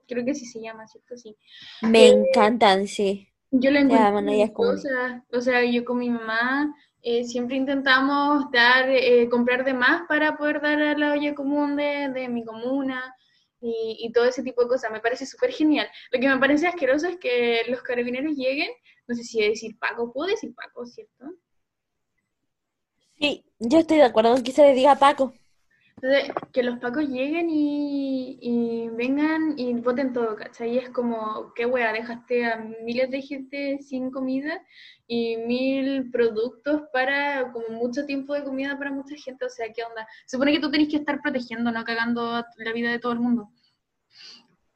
[0.08, 1.18] Creo que así se llama, ¿cierto?
[1.18, 1.36] Sí.
[1.82, 3.28] Me encantan, sí.
[3.52, 4.88] Yo Ya, encuentro bueno, ollas comunes.
[4.88, 5.26] hermosa.
[5.32, 10.38] O sea, yo con mi mamá eh, siempre intentamos dar, eh, comprar de más para
[10.38, 13.14] poder dar a la olla común de, de mi comuna
[13.62, 14.92] y, y todo ese tipo de cosas.
[14.92, 15.88] Me parece súper genial.
[16.12, 18.70] Lo que me parece asqueroso es que los carabineros lleguen,
[19.08, 21.26] no sé si decir Paco, puedo decir Paco, ¿cierto?
[23.20, 25.34] Sí, yo estoy de acuerdo que se le diga Paco.
[26.00, 30.76] Entonces, que los pacos lleguen y, vengan y voten todo, ¿cachai?
[30.76, 34.64] Y es como, qué wea, dejaste a miles de gente sin comida
[35.08, 39.84] y mil productos para como mucho tiempo de comida para mucha gente, o sea, ¿qué
[39.84, 40.08] onda?
[40.28, 43.20] Se supone que tú tenés que estar protegiendo, no cagando la vida de todo el
[43.20, 43.50] mundo.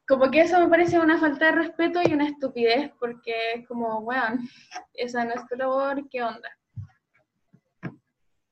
[0.08, 4.00] Como que eso me parece una falta de respeto y una estupidez, porque es como,
[4.00, 4.40] weón,
[4.96, 6.50] esa no es tu labor, ¿qué onda?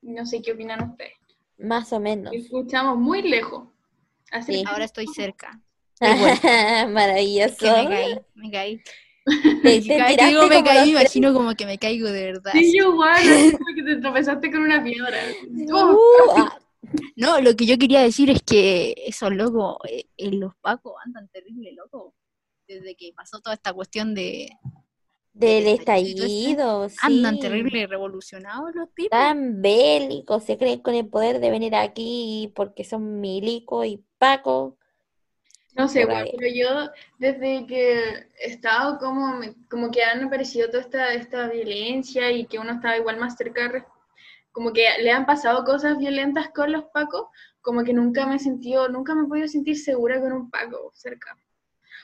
[0.02, 1.19] No sé qué opinan ustedes.
[1.60, 2.32] Más o menos.
[2.32, 3.68] Escuchamos muy lejos.
[4.32, 4.64] Así Sí.
[4.66, 5.60] Ahora estoy cerca.
[6.00, 7.56] Maravilloso.
[7.58, 8.82] Que me caí, me caí.
[9.62, 10.88] Te, te cada que digo me caí, me tres.
[11.16, 12.52] imagino como que me caigo de verdad.
[12.52, 15.18] Sí, yo igual, es como que te tropezaste con una piedra.
[15.72, 16.58] Oh, Uh, ah,
[17.16, 21.28] No, lo que yo quería decir es que esos locos, eh, eh, los pacos andan
[21.28, 22.14] terrible locos.
[22.66, 24.48] Desde que pasó toda esta cuestión de...
[25.40, 26.96] del estallido sí.
[27.02, 29.10] Andan terrible revolucionados los tipos.
[29.10, 34.76] Tan bélicos, se creen con el poder de venir aquí porque son Milico y Paco.
[35.74, 37.94] no sé, bueno, pero yo desde que
[38.40, 42.72] he estado como, me- como que han aparecido toda esta, esta violencia y que uno
[42.72, 43.86] estaba igual más cerca,
[44.52, 47.28] como que le han pasado cosas violentas con los pacos,
[47.62, 50.92] como que nunca me he sentido, nunca me he podido sentir segura con un paco
[50.94, 51.36] cerca.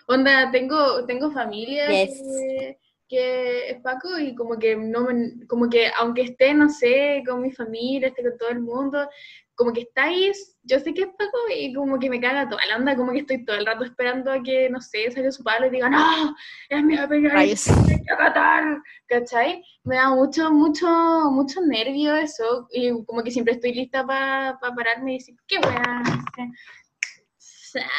[0.09, 2.03] Onda, tengo, tengo familia Yes.
[2.03, 7.23] que, que es Paco y como que no me- como que aunque esté, no sé,
[7.27, 9.09] con mi familia, esté con todo el mundo,
[9.55, 10.31] como que está ahí,
[10.65, 13.21] yo sé que es Paco y como que me caga toda la onda, como que
[13.21, 16.35] estoy todo el rato esperando a que, no sé, salga su palo y diga, no,
[16.69, 17.69] es mi apellido, Rayos.
[17.69, 19.63] hay que matar, ¿cachai?
[19.85, 20.87] Me da mucho, mucho,
[21.31, 26.03] mucho nervio eso y como que siempre estoy lista para pararme y decir, qué weá.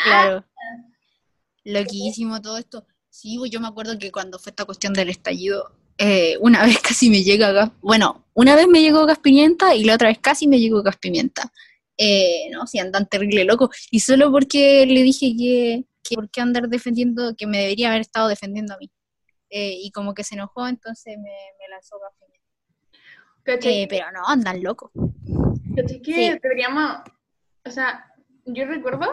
[0.04, 0.46] Claro.
[1.64, 2.86] Loquísimo todo esto.
[3.20, 6.78] Sí, pues yo me acuerdo que cuando fue esta cuestión del estallido, eh, una vez
[6.80, 10.20] casi me llega gas, bueno, una vez me llegó gas pimienta y la otra vez
[10.20, 11.52] casi me llegó gas pimienta.
[11.98, 13.72] Eh, no, si andan terrible loco.
[13.90, 18.02] Y solo porque le dije que, que por qué andar defendiendo, que me debería haber
[18.02, 18.92] estado defendiendo a mí.
[19.50, 23.88] Eh, y como que se enojó, entonces me, me lanzó gas pimienta.
[23.90, 24.92] Pero no, andan locos.
[25.76, 26.40] ¿Cachai que Sí.
[26.44, 26.98] deberíamos,
[27.66, 28.14] o sea,
[28.46, 29.08] yo recuerdo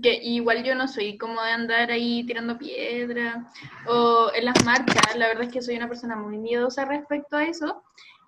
[0.00, 3.50] que igual yo no soy como de andar ahí tirando piedra
[3.86, 7.44] o en las marchas, la verdad es que soy una persona muy miedosa respecto a
[7.44, 7.82] eso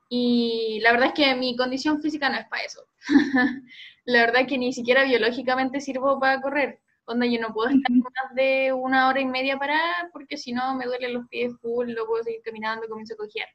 [0.08, 2.86] y la verdad es que mi condición física no es para eso.
[4.04, 6.80] la verdad es que ni siquiera biológicamente sirvo para correr.
[7.06, 10.74] Onda, yo no puedo estar más de una hora y media parada porque si no
[10.74, 13.48] me duelen los pies full, no puedo seguir caminando, comienzo a cojear.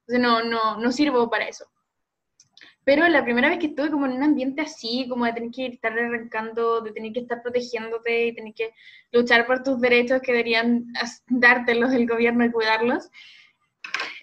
[0.00, 1.66] Entonces no, no, no sirvo para eso.
[2.84, 5.66] Pero la primera vez que estuve como en un ambiente así, como de tener que
[5.66, 8.72] estar arrancando, de tener que estar protegiéndote y tener que
[9.10, 10.86] luchar por tus derechos que deberían
[11.28, 13.10] dártelos el gobierno y cuidarlos,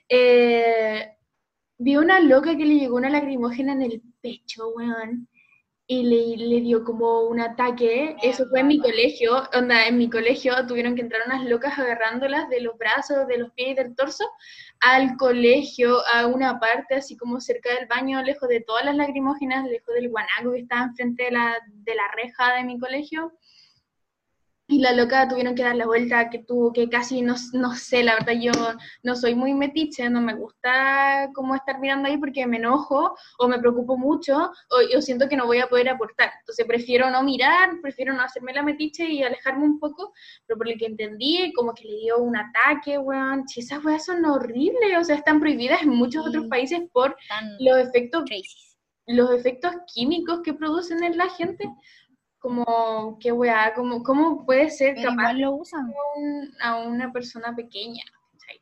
[0.10, 1.12] eh,
[1.78, 5.28] vi una loca que le llegó una lacrimógena en el pecho, weón,
[5.92, 8.16] y le, dio como un ataque.
[8.24, 12.48] Eso fue en mi colegio, onda, en mi colegio tuvieron que entrar unas locas agarrándolas
[12.48, 14.24] de los brazos, de los pies y del torso
[14.80, 19.68] al colegio, a una parte así como cerca del baño, lejos de todas las lacrimógenas,
[19.68, 23.34] lejos del guanaco que estaba enfrente de la, de la reja de mi colegio.
[24.72, 28.04] Y la loca tuvieron que dar la vuelta, que tuvo que casi, no, no sé,
[28.04, 28.54] la verdad yo
[29.04, 33.48] no soy muy metiche, no me gusta como estar mirando ahí porque me enojo o
[33.50, 34.34] me preocupo mucho
[34.70, 36.32] o yo siento que no voy a poder aportar.
[36.40, 40.14] Entonces prefiero no mirar, prefiero no hacerme la metiche y alejarme un poco,
[40.48, 43.46] pero por lo que entendí, como que le dio un ataque, weón.
[43.50, 46.30] Si esas weas son horribles, o sea, están prohibidas en muchos Sí.
[46.30, 47.18] otros países por
[47.60, 48.24] los efectos
[49.08, 51.68] los efectos químicos que producen en la gente,
[52.42, 55.86] como, qué weá, como, ¿cómo puede ser Pero capaz igual lo usan.
[55.92, 58.04] a, un- a una persona pequeña?
[58.34, 58.62] ¿cachai?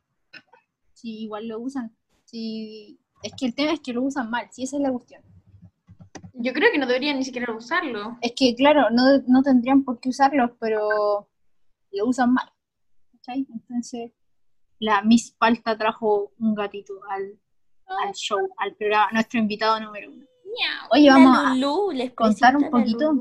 [0.93, 1.95] Sí, igual lo usan.
[2.25, 5.21] Sí, es que el tema es que lo usan mal, sí, esa es la cuestión.
[6.33, 8.17] Yo creo que no deberían ni siquiera usarlo.
[8.21, 11.27] Es que, claro, no, no tendrían por qué usarlos, pero
[11.91, 12.51] lo usan mal.
[13.13, 13.47] ¿cachai?
[13.51, 14.11] Entonces,
[14.79, 17.39] la Miss Palta trajo un gatito al,
[17.87, 20.25] al show, al programa, nuestro invitado número uno.
[20.91, 21.55] Oye, vamos a
[22.15, 23.13] contar un poquito.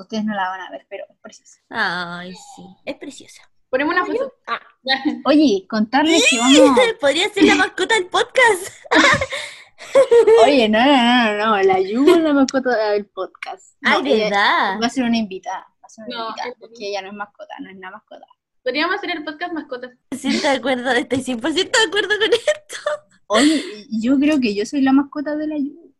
[0.00, 1.60] Ustedes no la van a ver, pero es preciosa.
[1.68, 3.42] Ay, sí, es preciosa.
[3.68, 4.32] Ponemos una foto.
[5.26, 6.78] Oye, contarles que vamos.
[7.00, 8.68] Podría ser la mascota del podcast.
[10.44, 13.76] Oye, no, no, no, no, no, la Yu es la mascota del podcast.
[13.80, 14.78] No, Ay, ¿verdad?
[14.82, 15.66] Va a ser una invitada.
[15.82, 17.90] Va a ser una No, invitada, es- porque ella no es mascota, no es una
[17.90, 18.26] mascota.
[18.62, 19.90] Podríamos hacer el podcast mascotas.
[20.18, 22.90] Sí, de acuerdo, estoy 100% de acuerdo con esto.
[23.28, 25.94] Oye, yo creo que yo soy la mascota de la Yu.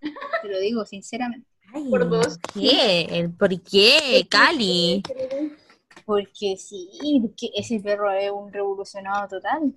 [0.00, 1.48] Te lo digo sinceramente.
[1.72, 2.38] Ay, Por dos.
[2.54, 3.30] ¿Qué?
[3.38, 5.02] ¿Por qué, Cali?
[6.04, 6.88] Porque sí,
[7.22, 9.74] porque ese perro es un revolucionado total.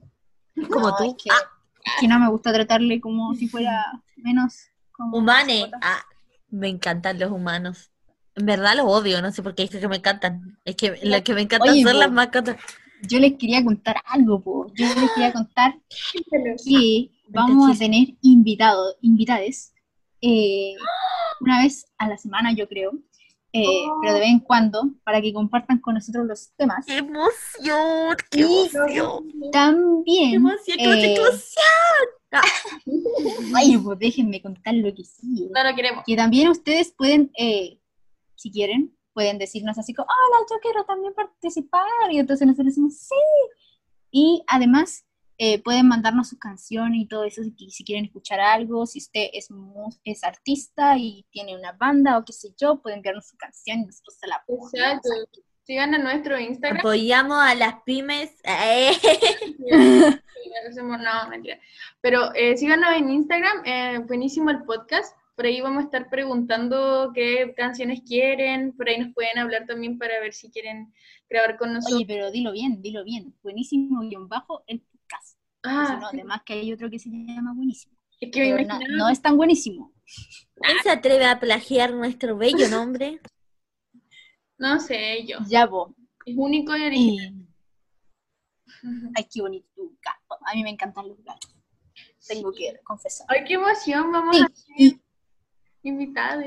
[0.70, 1.04] Como No, tú.
[1.04, 1.42] Es que, Ah,
[1.86, 3.86] es que no me gusta tratarle como si fuera
[4.18, 4.56] menos.
[4.92, 5.70] Como humane.
[5.82, 6.02] Ah,
[6.50, 7.92] me encantan los humanos.
[8.36, 10.58] En verdad los odio, no sé por qué es que me encantan.
[10.66, 12.00] Es que lo que me encantan Oye, son po.
[12.00, 12.58] las mascotas.
[13.04, 14.68] Yo les quería contar algo, po.
[14.74, 15.76] Yo les quería contar
[16.66, 19.73] que vamos a tener invitados, invitades,
[20.26, 20.76] eh,
[21.42, 22.92] una vez a la semana, yo creo,
[23.52, 24.00] eh, Oh.
[24.02, 26.86] pero de vez en cuando, para que compartan con nosotros los temas.
[26.86, 28.16] ¡Qué emoción!
[28.32, 29.28] ¡Qué Y emoción!
[29.28, 30.78] ¡Qué También, emoción!
[30.78, 31.44] ¡Qué eh, emoción!
[33.56, 35.50] ay, pues déjenme contar lo que sí.
[35.54, 36.04] No lo queremos.
[36.06, 37.80] Que también ustedes pueden, eh,
[38.36, 42.96] si quieren, pueden decirnos así como, hola, yo quiero también participar, y entonces nosotros decimos,
[42.98, 43.16] sí.
[44.10, 45.06] Y además,
[45.38, 49.30] eh, pueden mandarnos sus canciones y todo eso, si, si quieren escuchar algo, si usted
[49.34, 49.50] es,
[50.04, 53.86] es artista y tiene una banda o qué sé yo, pueden enviarnos su canción y
[53.86, 54.74] nosotros se la ponemos.
[54.74, 55.10] Exacto.
[55.66, 56.80] Sigan a nuestro Instagram.
[56.80, 58.32] Apoyamos a las pymes.
[60.76, 61.60] No, mentira.
[62.02, 65.16] Pero eh, síganos en Instagram, eh, buenísimo el podcast.
[65.36, 68.72] Por ahí vamos a estar preguntando qué canciones quieren.
[68.74, 70.94] Por ahí nos pueden hablar también para ver si quieren
[71.30, 71.98] grabar con nosotros.
[71.98, 73.34] Oye, pero dilo bien, dilo bien.
[73.42, 74.84] Buenísimo guion bajo el.
[75.64, 77.96] Ah, no, además que hay otro que se llama buenísimo.
[78.20, 79.92] es que me no, es tan buenísimo.
[80.56, 83.20] ¿Quién se atreve a plagiar nuestro bello nombre?
[84.56, 85.40] No sé, yo.
[85.48, 85.92] Ya, vos.
[86.26, 87.34] Es único y original.
[87.36, 87.48] Y...
[89.18, 90.42] Ay, qué bonito tu gato.
[90.46, 91.54] A mí me encantan los gatos.
[92.28, 93.28] Tengo que confesar.
[93.30, 94.12] Ay, qué emoción.
[94.12, 95.00] Vamos Sí, a y, ser
[95.84, 96.46] invitados.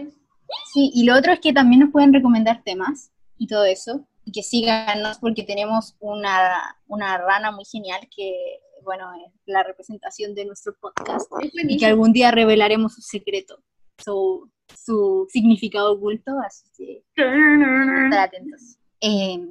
[0.72, 4.06] sí, y lo otro es que también nos pueden recomendar temas y todo eso.
[4.24, 10.35] Y que síganos porque tenemos una, una rana muy genial que, bueno, es la representación
[10.35, 11.31] de nuestro podcast.
[11.53, 13.63] Y que algún día revelaremos su secreto,
[14.03, 14.51] su,
[14.83, 16.31] su significado oculto.
[16.47, 18.79] Así que estar atentos.
[19.03, 19.47] Eh,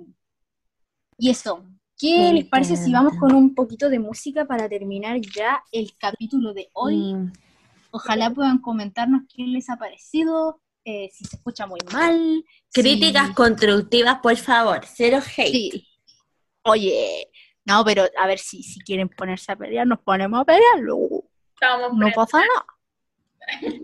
[1.19, 1.63] y eso,
[1.97, 3.33] ¿qué Me les parece si vamos encanta.
[3.33, 7.13] con un poquito de música para terminar ya el capítulo de hoy?
[7.13, 7.33] Mm,
[7.91, 12.43] Ojalá puedan comentarnos qué les ha parecido, eh, si se escucha muy mal.
[12.73, 14.81] Críticas constructivas, por favor.
[14.85, 15.51] Cero hate.
[15.51, 15.87] Sí.
[16.63, 17.29] Oye,
[17.65, 21.29] no, pero a ver si, si quieren ponerse a pelear, nos ponemos a pelear, luego
[21.93, 22.65] no pasa nada.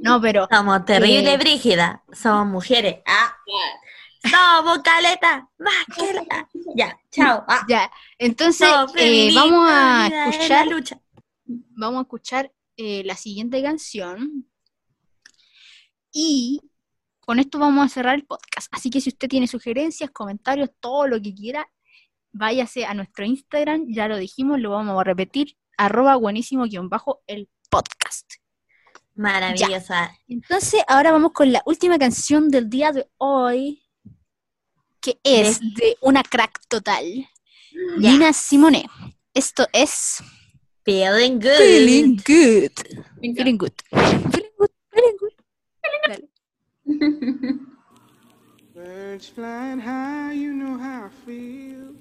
[0.02, 1.38] No, pero Somos terrible Eh.
[1.38, 2.04] brígida.
[2.14, 2.98] Somos mujeres.
[3.06, 3.36] Ah.
[4.24, 5.48] Somos caleta.
[5.60, 7.44] Más que la- Ya, chao.
[7.48, 7.64] Ah.
[7.68, 7.92] ya.
[8.18, 11.00] Entonces, eh, vamos a escuchar, lucha.
[11.46, 14.48] vamos a escuchar eh, la siguiente canción.
[16.12, 16.62] Y
[17.20, 18.68] con esto vamos a cerrar el podcast.
[18.72, 21.70] Así que si usted tiene sugerencias, comentarios, todo lo que quiera,
[22.32, 27.22] váyase a nuestro Instagram, ya lo dijimos, lo vamos a repetir, arroba buenísimo guion bajo
[27.28, 28.34] el podcast.
[29.16, 30.12] Maravillosa.
[30.28, 33.84] Entonces, ahora vamos con la última canción del día de hoy,
[35.00, 37.28] que es de una crack total,
[38.00, 38.12] Ya.
[38.12, 38.90] Nina Simone.
[39.34, 40.22] Esto es
[40.84, 41.58] Feeling good.
[41.58, 42.72] Feeling Good.
[43.22, 43.74] Feeling Good.
[43.90, 44.28] Feeling
[44.58, 44.72] Good.
[44.92, 45.34] Feeling Good.
[46.08, 46.30] Dale.
[48.74, 52.01] Birds flying high, you know how I feel.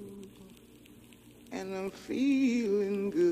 [1.81, 3.30] And I'm feeling good.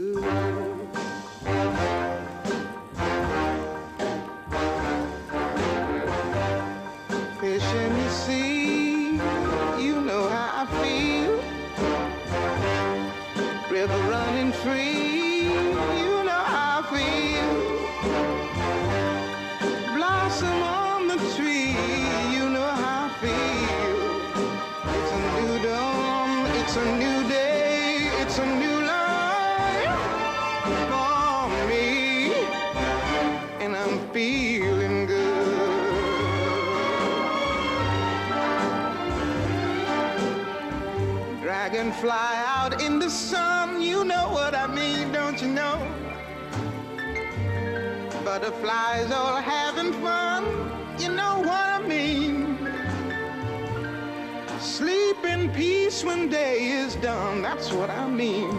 [57.59, 58.49] That's what I mean.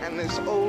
[0.00, 0.67] And this old